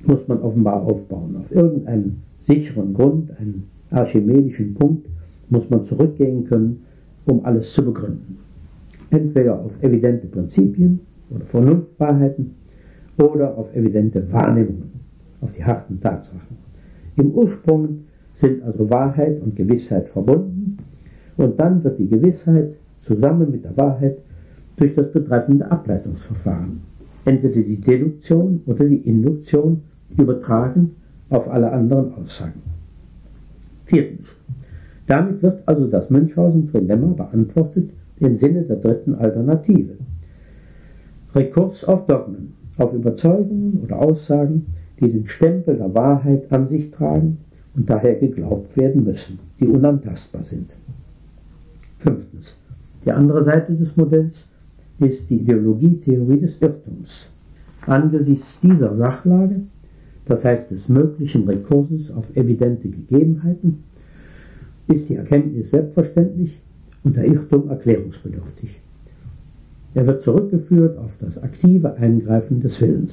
[0.06, 1.36] muss man offenbar aufbauen.
[1.36, 5.08] Auf irgendeinen sicheren Grund, einen archimedischen Punkt,
[5.48, 6.84] muss man zurückgehen können,
[7.26, 8.38] um alles zu begründen.
[9.10, 11.00] Entweder auf evidente Prinzipien
[11.30, 12.54] oder Vernunftwahrheiten
[13.18, 14.90] oder auf evidente Wahrnehmungen,
[15.40, 16.56] auf die harten Tatsachen.
[17.16, 18.00] Im Ursprung
[18.34, 20.78] sind also Wahrheit und Gewissheit verbunden
[21.36, 24.18] und dann wird die Gewissheit zusammen mit der Wahrheit
[24.76, 26.80] durch das betreffende Ableitungsverfahren,
[27.24, 29.82] entweder die Deduktion oder die Induktion,
[30.16, 30.92] übertragen
[31.30, 32.62] auf alle anderen Aussagen.
[33.86, 34.40] Viertens.
[35.06, 37.90] Damit wird also das Münchhausen-Trilemma beantwortet
[38.20, 39.94] im Sinne der dritten Alternative.
[41.34, 44.66] Rekurs auf Dogmen auf Überzeugungen oder Aussagen,
[45.00, 47.38] die den Stempel der Wahrheit an sich tragen
[47.74, 50.70] und daher geglaubt werden müssen, die unantastbar sind.
[51.98, 52.54] Fünftens.
[53.04, 54.46] Die andere Seite des Modells
[55.00, 57.28] ist die Ideologietheorie des Irrtums.
[57.86, 59.60] Angesichts dieser Sachlage,
[60.26, 63.84] das heißt des möglichen Rekurses auf evidente Gegebenheiten,
[64.88, 66.58] ist die Erkenntnis selbstverständlich
[67.02, 68.80] und der Irrtum erklärungsbedürftig.
[69.94, 73.12] Er wird zurückgeführt auf das aktive Eingreifen des Willens.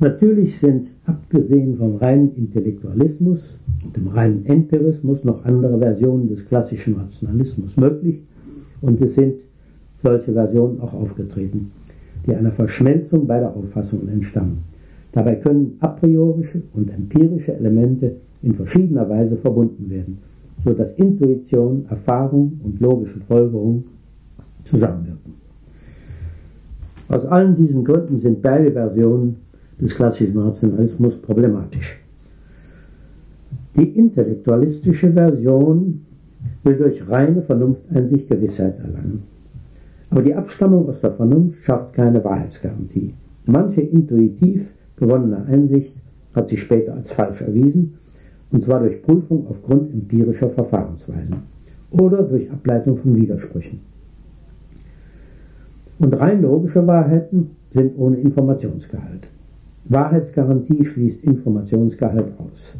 [0.00, 3.40] Natürlich sind, abgesehen vom reinen Intellektualismus
[3.84, 8.20] und dem reinen Empirismus, noch andere Versionen des klassischen Rationalismus möglich
[8.80, 9.34] und es sind
[10.02, 11.72] solche Versionen auch aufgetreten,
[12.26, 14.58] die einer Verschmelzung beider Auffassungen entstammen.
[15.12, 20.18] Dabei können a priorische und empirische Elemente in verschiedener Weise verbunden werden,
[20.64, 23.84] so dass Intuition, Erfahrung und logische Folgerung
[24.64, 25.34] zusammenwirken.
[27.08, 29.36] Aus allen diesen Gründen sind beide Versionen
[29.80, 32.00] des klassischen Rationalismus problematisch.
[33.76, 36.04] Die intellektualistische Version
[36.64, 39.22] will durch reine Vernunfteinsicht Gewissheit erlangen.
[40.10, 43.14] Aber die Abstammung aus der Vernunft schafft keine Wahrheitsgarantie.
[43.46, 44.66] Manche intuitiv
[44.96, 45.94] gewonnene Einsicht
[46.34, 47.94] hat sich später als falsch erwiesen,
[48.50, 51.36] und zwar durch Prüfung aufgrund empirischer Verfahrensweisen
[51.90, 53.80] oder durch Ableitung von Widersprüchen.
[55.98, 59.26] Und rein logische Wahrheiten sind ohne Informationsgehalt.
[59.84, 62.74] Wahrheitsgarantie schließt Informationsgehalt aus.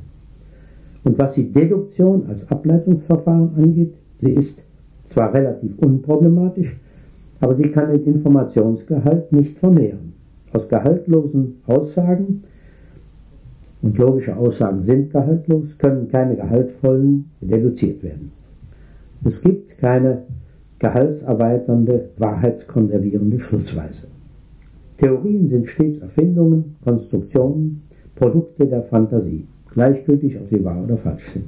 [1.04, 4.58] Und was die Deduktion als Ableitungsverfahren angeht, sie ist
[5.10, 6.76] zwar relativ unproblematisch,
[7.40, 10.12] aber sie kann den Informationsgehalt nicht vermehren.
[10.52, 12.44] Aus gehaltlosen Aussagen,
[13.82, 18.32] und logische Aussagen sind gehaltlos, können keine gehaltvollen deduziert werden.
[19.24, 20.22] Es gibt keine
[20.78, 24.06] gehaltserweiternde, wahrheitskonservierende Schlussweise.
[24.98, 27.82] Theorien sind stets Erfindungen, Konstruktionen,
[28.14, 31.46] Produkte der Fantasie, gleichgültig ob sie wahr oder falsch sind.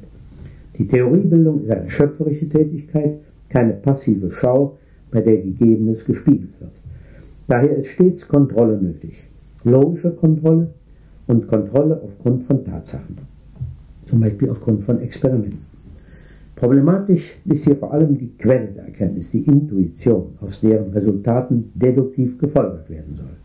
[0.79, 3.19] Die Theoriebildung ist eine schöpferische Tätigkeit,
[3.49, 4.79] keine passive Schau,
[5.11, 6.71] bei der Gegebenes gespiegelt wird.
[7.49, 9.25] Daher ist stets Kontrolle nötig,
[9.65, 10.69] logische Kontrolle
[11.31, 13.17] und Kontrolle aufgrund von Tatsachen,
[14.07, 15.71] zum Beispiel aufgrund von Experimenten.
[16.57, 22.37] Problematisch ist hier vor allem die Quelle der Erkenntnis, die Intuition, aus deren Resultaten deduktiv
[22.37, 23.37] gefolgert werden soll.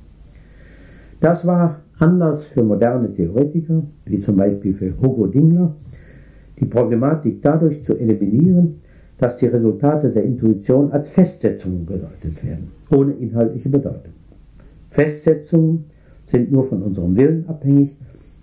[1.22, 5.76] Das war Anlass für moderne Theoretiker, wie zum Beispiel für Hugo Dingler,
[6.60, 8.82] die Problematik dadurch zu eliminieren,
[9.18, 14.14] dass die Resultate der Intuition als Festsetzungen gedeutet werden, ohne inhaltliche Bedeutung.
[14.90, 15.86] Festsetzungen
[16.36, 17.92] sind nur von unserem Willen abhängig,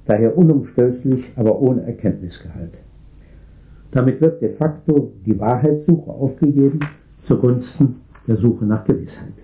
[0.06, 2.72] daher unumstößlich, aber ohne Erkenntnisgehalt.
[3.90, 6.80] Damit wird de facto die Wahrheitssuche aufgegeben
[7.26, 9.34] zugunsten der Suche nach Gewissheit.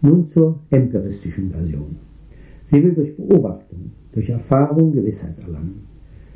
[0.00, 1.96] Nun zur empiristischen Version.
[2.70, 5.86] Sie will durch Beobachtung, durch Erfahrung Gewissheit erlangen.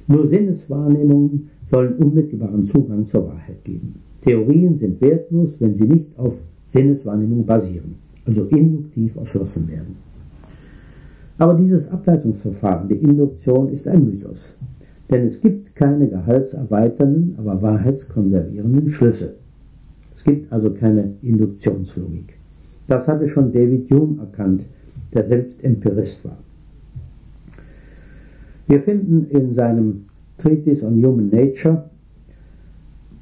[0.07, 3.95] Nur Sinneswahrnehmungen sollen unmittelbaren Zugang zur Wahrheit geben.
[4.21, 6.35] Theorien sind wertlos, wenn sie nicht auf
[6.75, 7.95] Sinneswahrnehmung basieren,
[8.27, 10.10] also induktiv erschlossen werden.
[11.41, 14.37] Aber dieses Ableitungsverfahren, die Induktion, ist ein Mythos.
[15.11, 19.37] Denn es gibt keine gehaltserweiternden, aber wahrheitskonservierenden Schlüsse.
[20.19, 22.35] Es gibt also keine Induktionslogik.
[22.89, 24.65] Das hatte schon David Hume erkannt,
[25.15, 26.37] der selbst Empirist war.
[28.67, 30.05] Wir finden in seinem
[30.37, 31.89] Treatise on Human Nature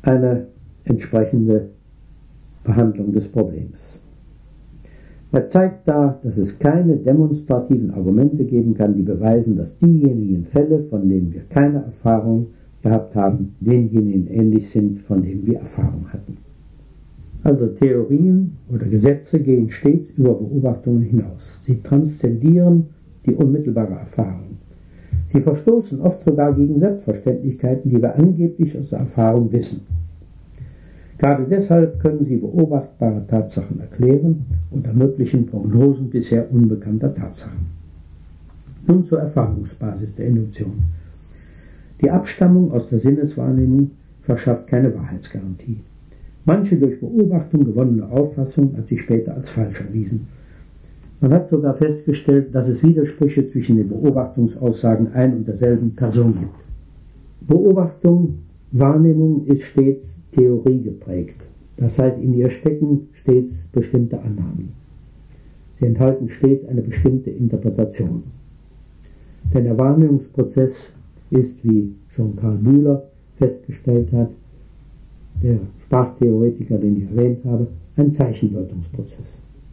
[0.02, 0.48] eine
[0.82, 1.68] entsprechende
[2.64, 3.87] Behandlung des Problems.
[5.30, 10.84] Er zeigt da, dass es keine demonstrativen Argumente geben kann, die beweisen, dass diejenigen Fälle,
[10.84, 12.46] von denen wir keine Erfahrung
[12.82, 16.38] gehabt haben, denjenigen ähnlich sind, von denen wir Erfahrung hatten.
[17.42, 21.60] Also Theorien oder Gesetze gehen stets über Beobachtungen hinaus.
[21.66, 22.86] Sie transzendieren
[23.26, 24.56] die unmittelbare Erfahrung.
[25.26, 29.82] Sie verstoßen oft sogar gegen Selbstverständlichkeiten, die wir angeblich aus der Erfahrung wissen.
[31.18, 37.66] Gerade deshalb können sie beobachtbare Tatsachen erklären und ermöglichen Prognosen bisher unbekannter Tatsachen.
[38.86, 40.74] Nun zur Erfahrungsbasis der Induktion.
[42.00, 43.90] Die Abstammung aus der Sinneswahrnehmung
[44.22, 45.80] verschafft keine Wahrheitsgarantie.
[46.44, 50.28] Manche durch Beobachtung gewonnene Auffassung hat sich später als falsch erwiesen.
[51.20, 56.54] Man hat sogar festgestellt, dass es Widersprüche zwischen den Beobachtungsaussagen ein und derselben Person gibt.
[57.40, 58.38] Beobachtung,
[58.70, 61.40] Wahrnehmung ist stets Theorie geprägt.
[61.76, 64.70] Das heißt, in ihr stecken stets bestimmte Annahmen.
[65.78, 68.24] Sie enthalten stets eine bestimmte Interpretation.
[69.54, 70.72] Denn der Wahrnehmungsprozess
[71.30, 73.04] ist, wie schon Karl Bühler
[73.36, 74.30] festgestellt hat,
[75.42, 79.26] der Sprachtheoretiker, den ich erwähnt habe, ein Zeichendeutungsprozess.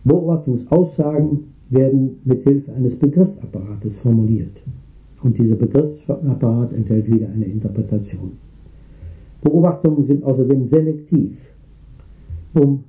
[0.03, 4.55] Beobachtungsaussagen werden mit Hilfe eines Begriffsapparates formuliert.
[5.23, 8.33] Und dieser Begriffsapparat enthält wieder eine Interpretation.
[9.45, 11.37] Beobachtungen sind außerdem selektiv.
[12.55, 12.83] Um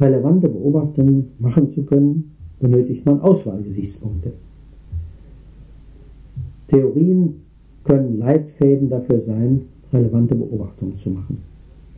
[0.00, 4.32] relevante Beobachtungen machen zu können, benötigt man Auswahlgesichtspunkte.
[6.68, 7.34] Theorien
[7.84, 11.38] können Leitfäden dafür sein, relevante Beobachtungen zu machen.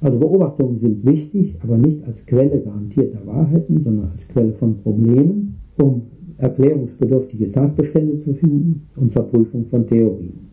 [0.01, 5.55] Also Beobachtungen sind wichtig, aber nicht als Quelle garantierter Wahrheiten, sondern als Quelle von Problemen,
[5.81, 6.03] um
[6.39, 10.52] erklärungsbedürftige Tatbestände zu finden und zur Prüfung von Theorien.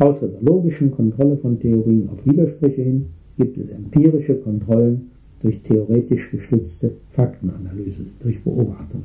[0.00, 5.10] Außer der logischen Kontrolle von Theorien auf Widersprüche hin gibt es empirische Kontrollen
[5.42, 9.02] durch theoretisch gestützte Faktenanalyse, durch Beobachtung.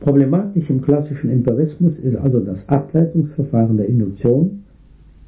[0.00, 4.64] Problematisch im klassischen Empirismus ist also das Ableitungsverfahren der Induktion,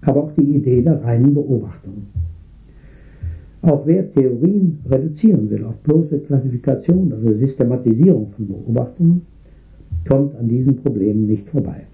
[0.03, 2.07] aber auch die Idee der reinen Beobachtung.
[3.63, 9.23] Auch wer Theorien reduzieren will auf bloße Klassifikation, also Systematisierung von Beobachtungen,
[10.07, 11.87] kommt an diesen Problemen nicht vorbei.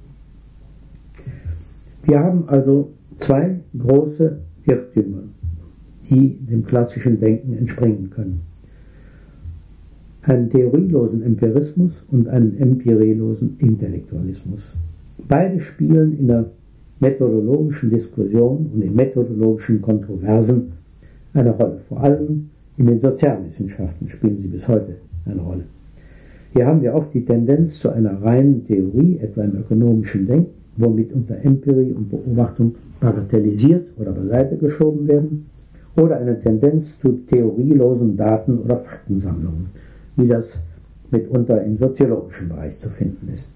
[2.06, 5.24] Wir haben also zwei große Irrtümer,
[6.08, 8.42] die dem klassischen Denken entspringen können.
[10.22, 14.60] Einen theorielosen Empirismus und einen empirielosen Intellektualismus.
[15.28, 16.50] Beide spielen in der
[17.00, 20.72] methodologischen Diskussion und in methodologischen Kontroversen
[21.34, 21.80] eine Rolle.
[21.88, 25.64] Vor allem in den Sozialwissenschaften spielen sie bis heute eine Rolle.
[26.52, 31.12] Hier haben wir oft die Tendenz zu einer reinen Theorie, etwa im ökonomischen Denken, womit
[31.12, 35.46] unter Empirie und Beobachtung bagatellisiert oder beiseite geschoben werden,
[35.96, 39.68] oder eine Tendenz zu theorielosen Daten- oder Faktensammlungen,
[40.16, 40.44] wie das
[41.10, 43.48] mitunter im soziologischen Bereich zu finden ist.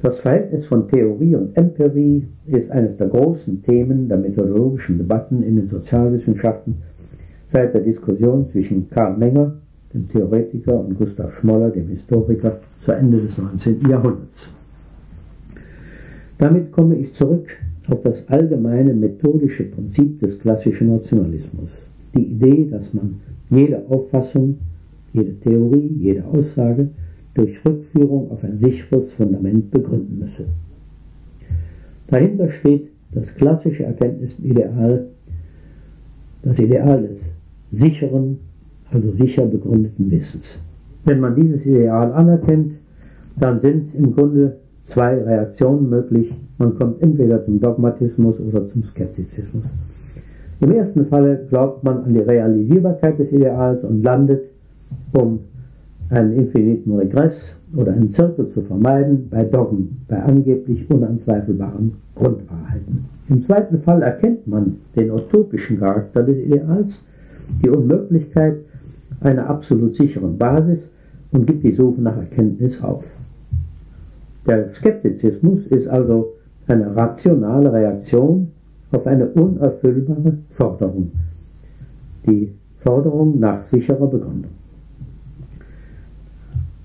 [0.00, 5.56] Das Verhältnis von Theorie und Empirie ist eines der großen Themen der methodologischen Debatten in
[5.56, 6.76] den Sozialwissenschaften
[7.48, 9.56] seit der Diskussion zwischen Karl Menger,
[9.92, 13.88] dem Theoretiker, und Gustav Schmoller, dem Historiker, zu Ende des 19.
[13.88, 14.57] Jahrhunderts.
[16.38, 17.48] Damit komme ich zurück
[17.88, 21.70] auf das allgemeine methodische Prinzip des klassischen Nationalismus.
[22.14, 23.20] Die Idee, dass man
[23.50, 24.58] jede Auffassung,
[25.12, 26.90] jede Theorie, jede Aussage
[27.34, 30.44] durch Rückführung auf ein sicheres Fundament begründen müsse.
[32.08, 35.06] Dahinter steht das klassische Erkenntnisideal,
[36.42, 37.20] das Ideal des
[37.72, 38.38] sicheren,
[38.90, 40.60] also sicher begründeten Wissens.
[41.04, 42.74] Wenn man dieses Ideal anerkennt,
[43.36, 44.56] dann sind im Grunde
[44.88, 46.32] zwei Reaktionen möglich.
[46.58, 49.64] Man kommt entweder zum Dogmatismus oder zum Skeptizismus.
[50.60, 54.42] Im ersten Falle glaubt man an die Realisierbarkeit des Ideals und landet,
[55.12, 55.40] um
[56.10, 57.36] einen infiniten Regress
[57.76, 63.04] oder einen Zirkel zu vermeiden, bei Dogmen, bei angeblich unanzweifelbaren Grundwahrheiten.
[63.28, 67.04] Im zweiten Fall erkennt man den utopischen Charakter des Ideals,
[67.62, 68.56] die Unmöglichkeit
[69.20, 70.78] einer absolut sicheren Basis
[71.32, 73.04] und gibt die Suche nach Erkenntnis auf.
[74.48, 76.32] Der Skeptizismus ist also
[76.68, 78.48] eine rationale Reaktion
[78.92, 81.12] auf eine unerfüllbare Forderung,
[82.26, 84.52] die Forderung nach sicherer Begründung.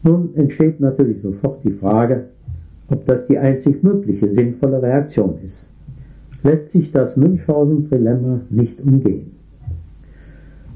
[0.03, 2.25] Nun entsteht natürlich sofort die Frage,
[2.89, 5.65] ob das die einzig mögliche sinnvolle Reaktion ist.
[6.43, 9.31] Lässt sich das Münchhausen-Trilemma nicht umgehen.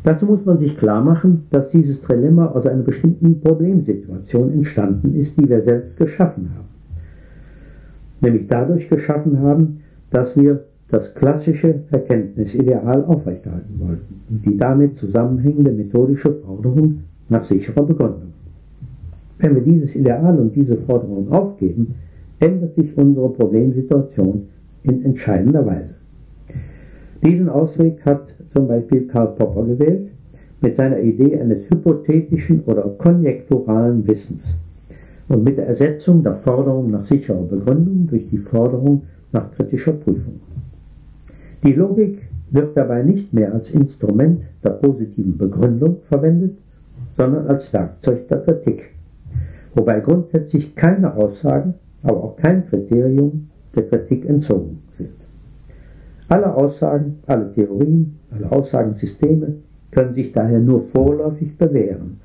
[0.04, 5.38] Dazu muss man sich klar machen, dass dieses Trilemma aus einer bestimmten Problemsituation entstanden ist,
[5.38, 6.77] die wir selbst geschaffen haben.
[8.22, 15.72] Nämlich dadurch geschaffen haben, dass wir das klassische Erkenntnisideal aufrechterhalten wollten und die damit zusammenhängende
[15.72, 16.99] methodische Forderung
[17.30, 18.34] nach sicherer Begründung.
[19.39, 21.93] Wenn wir dieses Ideal und diese Forderung aufgeben,
[22.39, 24.47] ändert sich unsere Problemsituation
[24.84, 25.95] in entscheidender Weise.
[27.24, 30.09] Diesen Ausweg hat zum Beispiel Karl Popper gewählt
[30.61, 34.57] mit seiner Idee eines hypothetischen oder konjekturalen Wissens
[35.30, 40.40] und mit der Ersetzung der Forderung nach sicherer Begründung durch die Forderung nach kritischer Prüfung.
[41.64, 42.22] Die Logik
[42.52, 46.58] wird dabei nicht mehr als Instrument der positiven Begründung verwendet,
[47.18, 48.92] sondern als Werkzeug der Kritik
[49.78, 55.12] wobei grundsätzlich keine Aussagen, aber auch kein Kriterium der Kritik entzogen sind.
[56.28, 59.56] Alle Aussagen, alle Theorien, alle Aussagensysteme
[59.92, 62.20] können sich daher nur vorläufig bewähren,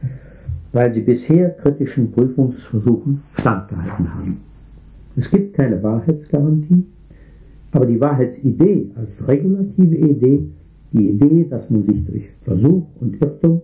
[0.72, 4.40] weil sie bisher kritischen Prüfungsversuchen standgehalten haben.
[5.16, 6.84] Es gibt keine Wahrheitsgarantie,
[7.72, 10.44] aber die Wahrheitsidee als regulative Idee,
[10.92, 13.60] die Idee, dass man sich durch Versuch und Irrtum,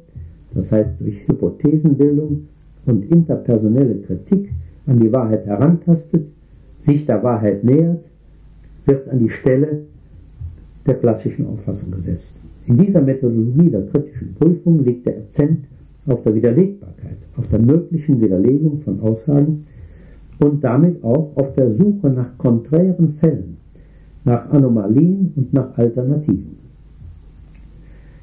[0.55, 2.49] das heißt durch Hypothesenbildung
[2.87, 4.51] und interpersonelle Kritik
[4.87, 6.27] an die Wahrheit herantastet,
[6.81, 8.05] sich der Wahrheit nähert,
[8.87, 9.83] wird an die Stelle
[10.87, 12.33] der klassischen Auffassung gesetzt.
[12.67, 15.65] In dieser Methodologie der kritischen Prüfung liegt der Akzent
[16.09, 19.67] auf der Widerlegbarkeit, auf der möglichen Widerlegung von Aussagen
[20.41, 23.57] und damit auch auf der Suche nach konträren Fällen,
[24.25, 26.57] nach Anomalien und nach Alternativen.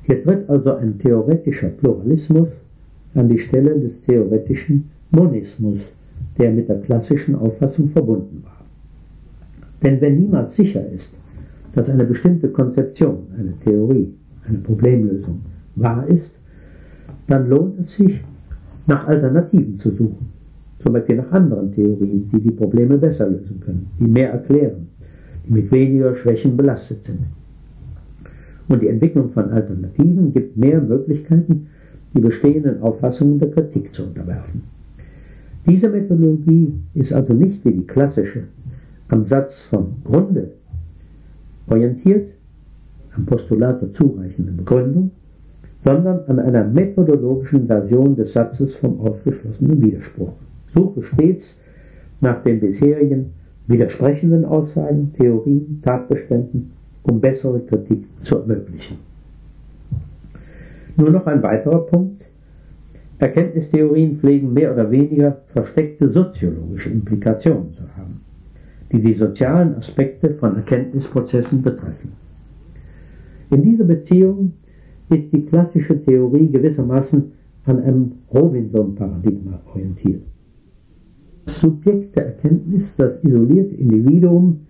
[0.04, 2.50] Hier tritt also ein theoretischer Pluralismus
[3.16, 5.82] an die Stelle des theoretischen Monismus,
[6.38, 8.66] der mit der klassischen Auffassung verbunden war.
[9.84, 11.14] Denn wenn niemals sicher ist,
[11.74, 14.14] dass eine bestimmte Konzeption, eine Theorie,
[14.48, 15.42] eine Problemlösung
[15.76, 16.32] wahr ist,
[17.28, 18.22] dann lohnt es sich,
[18.88, 20.28] nach Alternativen zu suchen.
[20.80, 24.88] Zum Beispiel nach anderen Theorien, die die Probleme besser lösen können, die mehr erklären,
[25.48, 27.22] die mit weniger Schwächen belastet sind.
[28.68, 31.68] Und die Entwicklung von Alternativen gibt mehr Möglichkeiten,
[32.14, 34.62] die bestehenden Auffassungen der Kritik zu unterwerfen.
[35.68, 38.44] Diese Methodologie ist also nicht wie die klassische
[39.10, 40.52] am Satz vom Grunde
[41.68, 42.32] orientiert,
[43.16, 45.12] am Postulat der zureichenden Begründung,
[45.86, 50.34] sondern an einer methodologischen Version des Satzes vom ausgeschlossenen Widerspruch.
[50.74, 51.60] Suche stets
[52.22, 53.34] nach den bisherigen
[53.68, 56.72] widersprechenden Aussagen, Theorien, Tatbeständen,
[57.04, 58.98] um bessere Kritik zu ermöglichen.
[60.98, 62.24] Nur noch ein weiterer Punkt.
[63.20, 68.22] Erkenntnistheorien pflegen mehr oder weniger versteckte soziologische Implikationen zu haben,
[68.92, 72.14] die die sozialen Aspekte von Erkenntnisprozessen betreffen.
[73.52, 74.54] In dieser Beziehung
[75.10, 77.32] ist die klassische Theorie gewissermaßen
[77.66, 80.22] an einem Robinson-Paradigma orientiert.
[81.46, 84.62] Das Subjekt der Erkenntnis, das isolierte Individuum,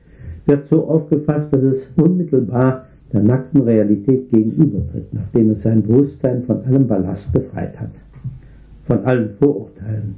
[0.45, 6.63] wird so aufgefasst, dass es unmittelbar der nackten Realität gegenübertritt, nachdem es sein Bewusstsein von
[6.65, 7.91] allem Ballast befreit hat,
[8.83, 10.15] von allen Vorurteilen,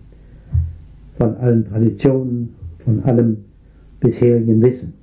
[1.18, 3.38] von allen Traditionen, von allem
[4.00, 4.94] bisherigen Wissen.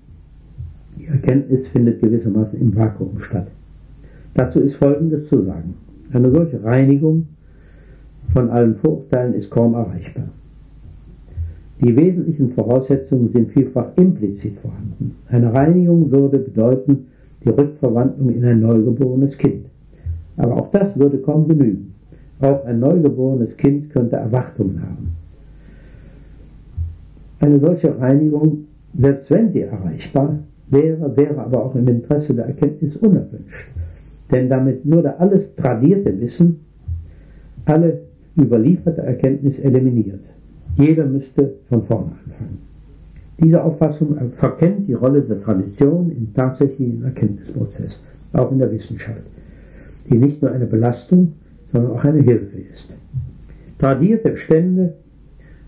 [0.98, 3.48] Die Erkenntnis findet gewissermaßen im Vakuum statt.
[4.34, 5.74] Dazu ist Folgendes zu sagen.
[6.12, 7.26] Eine solche Reinigung
[8.32, 10.28] von allen Vorurteilen ist kaum erreichbar.
[11.80, 15.16] Die wesentlichen Voraussetzungen sind vielfach implizit vorhanden.
[15.28, 17.06] Eine Reinigung würde bedeuten
[17.44, 19.66] die Rückverwandlung in ein neugeborenes Kind.
[20.36, 21.94] Aber auch das würde kaum genügen.
[22.40, 25.12] Auch ein neugeborenes Kind könnte Erwartungen haben.
[27.40, 28.64] Eine solche Reinigung,
[28.96, 30.38] selbst wenn sie erreichbar
[30.68, 33.68] wäre, wäre aber auch im Interesse der Erkenntnis unerwünscht.
[34.30, 36.60] Denn damit würde alles tradierte Wissen,
[37.66, 38.00] alle
[38.36, 40.20] überlieferte Erkenntnis eliminiert.
[40.76, 42.58] Jeder müsste von vorne anfangen.
[43.40, 48.02] Diese Auffassung verkennt die Rolle der Tradition im tatsächlichen Erkenntnisprozess,
[48.32, 49.22] auch in der Wissenschaft,
[50.08, 51.32] die nicht nur eine Belastung,
[51.72, 52.94] sondern auch eine Hilfe ist.
[53.78, 54.94] Tradierte Bestände,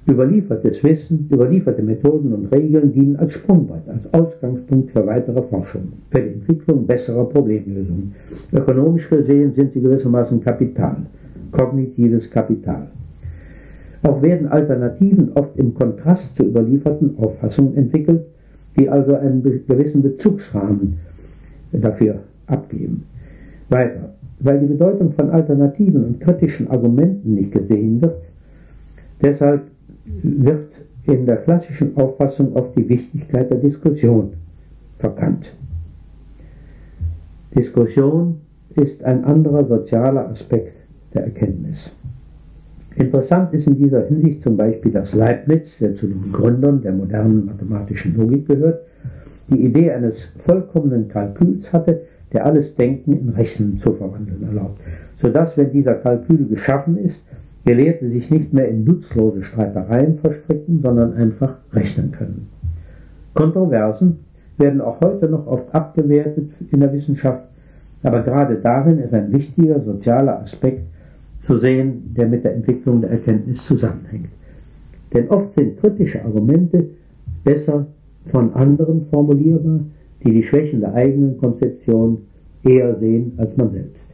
[0.09, 6.21] überliefertes Wissen, überlieferte Methoden und Regeln dienen als Sprungbrett, als Ausgangspunkt für weitere Forschung, für
[6.21, 8.15] die Entwicklung besserer Problemlösungen.
[8.53, 10.97] Ökonomisch gesehen sind sie gewissermaßen Kapital,
[11.51, 12.87] kognitives Kapital.
[14.03, 18.23] Auch werden Alternativen oft im Kontrast zur überlieferten Auffassung entwickelt,
[18.77, 20.99] die also einen gewissen Bezugsrahmen
[21.73, 23.05] dafür abgeben.
[23.69, 28.23] Weiter, weil die Bedeutung von Alternativen und kritischen Argumenten nicht gesehen wird,
[29.23, 29.63] deshalb
[30.05, 30.73] wird
[31.05, 34.33] in der klassischen Auffassung oft die Wichtigkeit der Diskussion
[34.99, 35.53] verkannt.
[37.55, 38.41] Diskussion
[38.75, 40.75] ist ein anderer sozialer Aspekt
[41.15, 41.95] der Erkenntnis.
[42.97, 47.45] Interessant ist in dieser Hinsicht zum Beispiel, dass Leibniz, der zu den Gründern der modernen
[47.45, 48.81] mathematischen Logik gehört,
[49.51, 52.03] die Idee eines vollkommenen Kalküls hatte,
[52.33, 54.81] der alles Denken in Rechnen zu verwandeln erlaubt,
[55.17, 57.23] sodass, wenn dieser Kalkül geschaffen ist,
[57.67, 62.49] Gelehrte sich nicht mehr in nutzlose Streitereien verstricken, sondern einfach rechnen können.
[63.35, 64.21] Kontroversen
[64.57, 67.43] werden auch heute noch oft abgewertet in der Wissenschaft,
[68.05, 70.85] aber gerade darin ist ein wichtiger sozialer Aspekt
[71.41, 74.29] zu sehen, der mit der Entwicklung der Erkenntnis zusammenhängt.
[75.13, 76.87] Denn oft sind kritische Argumente
[77.43, 77.87] besser
[78.27, 79.81] von anderen formulierbar,
[80.25, 82.19] die die Schwächen der eigenen Konzeption
[82.63, 84.07] eher sehen als man selbst.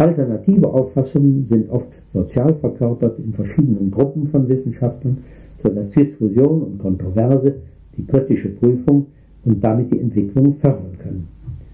[0.00, 5.18] Alternative Auffassungen sind oft sozial verkörpert in verschiedenen Gruppen von Wissenschaftlern,
[5.62, 7.56] sodass Diskussion und Kontroverse
[7.98, 9.06] die kritische Prüfung
[9.44, 11.28] und damit die Entwicklung fördern können,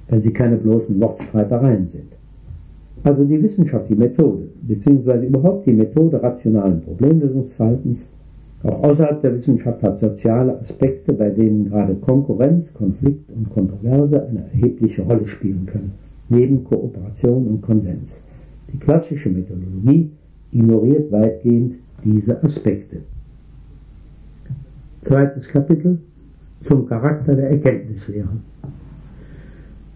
[0.08, 2.16] wenn sie keine bloßen Wortstreitereien sind.
[3.04, 8.08] Also die Wissenschaft, die Methode, beziehungsweise überhaupt die Methode rationalen Problemlösungsverhaltens,
[8.64, 14.46] auch außerhalb der Wissenschaft hat soziale Aspekte, bei denen gerade Konkurrenz, Konflikt und Kontroverse eine
[14.52, 15.92] erhebliche Rolle spielen können,
[16.28, 18.20] neben Kooperation und Konsens.
[18.72, 20.10] Die klassische Methodologie
[20.52, 22.98] ignoriert weitgehend diese Aspekte.
[25.02, 25.98] Zweites Kapitel
[26.62, 28.28] zum Charakter der Erkenntnislehre.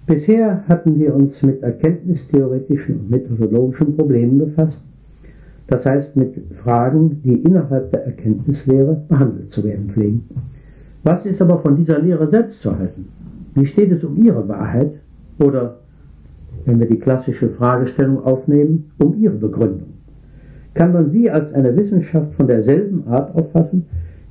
[0.07, 4.81] Bisher hatten wir uns mit erkenntnistheoretischen und methodologischen Problemen befasst,
[5.69, 10.29] das heißt mit Fragen, die innerhalb der Erkenntnislehre behandelt zu werden pflegen.
[11.05, 13.09] Was ist aber von dieser Lehre selbst zu halten?
[13.55, 14.93] Wie steht es um ihre Wahrheit
[15.39, 15.79] oder,
[16.65, 19.89] wenn wir die klassische Fragestellung aufnehmen, um ihre Begründung?
[20.75, 23.87] Kann man sie als eine Wissenschaft von derselben Art auffassen,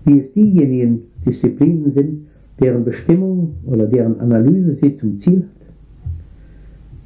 [0.05, 2.27] wie es diejenigen Disziplinen sind,
[2.61, 5.59] deren Bestimmung oder deren Analyse sie zum Ziel hat?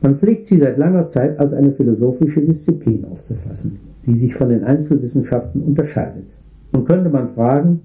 [0.03, 4.63] Man pflegt sie seit langer Zeit als eine philosophische Disziplin aufzufassen, die sich von den
[4.63, 6.25] Einzelwissenschaften unterscheidet.
[6.73, 7.79] Und könnte man fragen,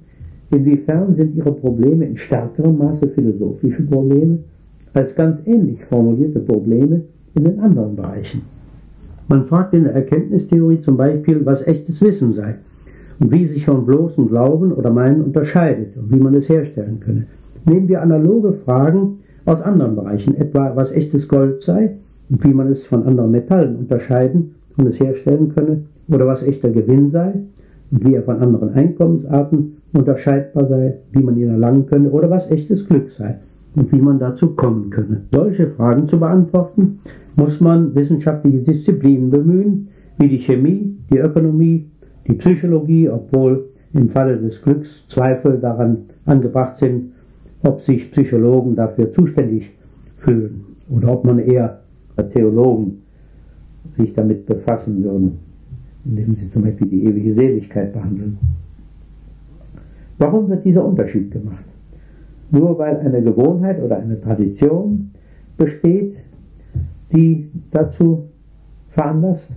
[0.50, 4.38] inwiefern sind ihre Probleme in stärkerem Maße philosophische Probleme
[4.94, 7.02] als ganz ähnlich formulierte Probleme
[7.34, 8.42] in den anderen Bereichen.
[9.28, 12.56] Man fragt in der Erkenntnistheorie zum Beispiel, was echtes Wissen sei
[13.20, 17.26] und wie sich von bloßem Glauben oder Meinen unterscheidet und wie man es herstellen könne.
[17.66, 21.96] Nehmen wir analoge Fragen aus anderen Bereichen, etwa was echtes Gold sei
[22.30, 26.70] und wie man es von anderen Metallen unterscheiden und es herstellen könne, oder was echter
[26.70, 27.34] Gewinn sei
[27.90, 32.50] und wie er von anderen Einkommensarten unterscheidbar sei, wie man ihn erlangen könne, oder was
[32.50, 33.38] echtes Glück sei
[33.74, 35.22] und wie man dazu kommen könne.
[35.32, 37.00] Solche Fragen zu beantworten,
[37.36, 39.88] muss man wissenschaftliche Disziplinen bemühen,
[40.18, 41.88] wie die Chemie, die Ökonomie,
[42.26, 47.12] die Psychologie, obwohl im Falle des Glücks Zweifel daran angebracht sind,
[47.62, 49.70] ob sich Psychologen dafür zuständig
[50.16, 51.80] fühlen oder ob man eher
[52.32, 53.02] Theologen
[53.96, 55.38] sich damit befassen würden,
[56.04, 58.38] indem sie zum Beispiel die ewige Seligkeit behandeln.
[60.18, 61.64] Warum wird dieser Unterschied gemacht?
[62.50, 65.10] Nur weil eine Gewohnheit oder eine Tradition
[65.56, 66.16] besteht,
[67.12, 68.28] die dazu
[68.90, 69.50] veranlasst?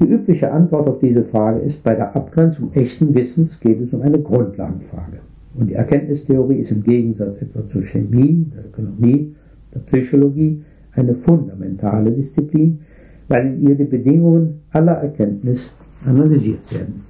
[0.00, 4.02] Die übliche Antwort auf diese Frage ist, bei der Abgrenzung echten Wissens geht es um
[4.02, 5.18] eine Grundlagenfrage.
[5.54, 9.34] Und die Erkenntnistheorie ist im Gegensatz etwa zur Chemie, der Ökonomie,
[9.74, 10.62] der Psychologie
[10.92, 12.80] eine fundamentale Disziplin,
[13.28, 15.70] weil in ihr die Bedingungen aller Erkenntnis
[16.04, 17.02] analysiert werden.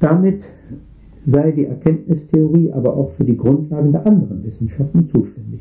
[0.00, 0.42] Damit
[1.26, 5.60] sei die Erkenntnistheorie aber auch für die Grundlagen der anderen Wissenschaften zuständig.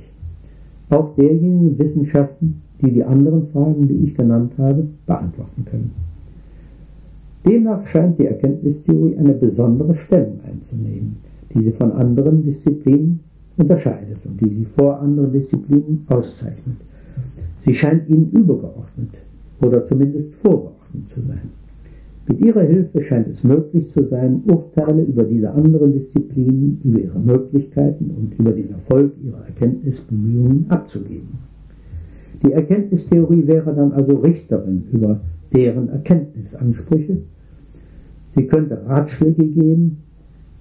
[0.90, 5.92] Auch derjenigen Wissenschaften, die die anderen Fragen, die ich genannt habe, beantworten können.
[7.46, 11.18] Demnach scheint die Erkenntnistheorie eine besondere Stellung einzunehmen,
[11.54, 13.20] die sie von anderen Disziplinen
[13.58, 16.78] unterscheidet und die sie vor anderen Disziplinen auszeichnet.
[17.66, 19.10] Sie scheint ihnen übergeordnet
[19.62, 21.59] oder zumindest vorgeordnet zu sein.
[22.30, 27.20] Mit ihrer Hilfe scheint es möglich zu sein, Urteile über diese anderen Disziplinen, über ihre
[27.20, 31.40] Möglichkeiten und über den Erfolg ihrer Erkenntnisbemühungen abzugeben.
[32.46, 35.20] Die Erkenntnistheorie wäre dann also Richterin über
[35.56, 37.18] deren Erkenntnisansprüche.
[38.36, 39.98] Sie könnte Ratschläge geben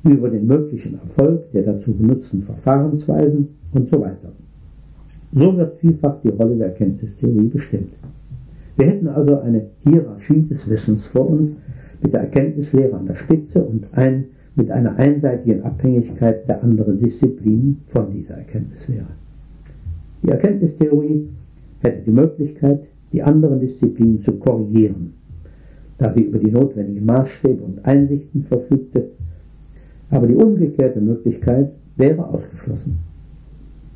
[0.05, 4.33] über den möglichen Erfolg der dazu benutzten Verfahrensweisen und so weiter.
[5.35, 7.93] So wird vielfach die Rolle der Erkenntnistheorie bestimmt.
[8.79, 11.51] Wir hätten also eine Hierarchie des Wissens vor uns
[12.01, 17.79] mit der Erkenntnislehre an der Spitze und ein, mit einer einseitigen Abhängigkeit der anderen Disziplinen
[17.89, 19.09] von dieser Erkenntnislehre.
[20.23, 21.29] Die Erkenntnistheorie
[21.81, 25.13] hätte die Möglichkeit, die anderen Disziplinen zu korrigieren,
[25.99, 29.09] da sie über die notwendigen Maßstäbe und Einsichten verfügte,
[30.11, 33.08] aber die umgekehrte Möglichkeit wäre ausgeschlossen.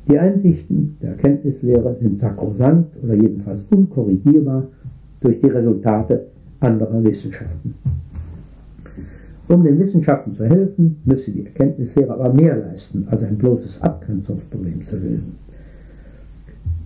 [0.07, 4.67] Die Einsichten der Erkenntnislehre sind sakrosankt oder jedenfalls unkorrigierbar
[5.21, 6.25] durch die Resultate
[6.59, 7.75] anderer Wissenschaften.
[9.47, 14.81] Um den Wissenschaften zu helfen, müsse die Erkenntnislehre aber mehr leisten, als ein bloßes Abgrenzungsproblem
[14.81, 15.35] zu lösen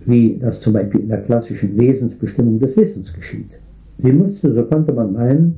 [0.08, 3.50] wie das zum Beispiel in der klassischen Wesensbestimmung des Wissens geschieht.
[3.98, 5.56] Sie musste, so konnte man meinen,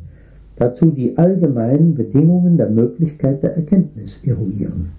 [0.57, 4.91] dazu die allgemeinen Bedingungen der Möglichkeit der Erkenntnis eruieren.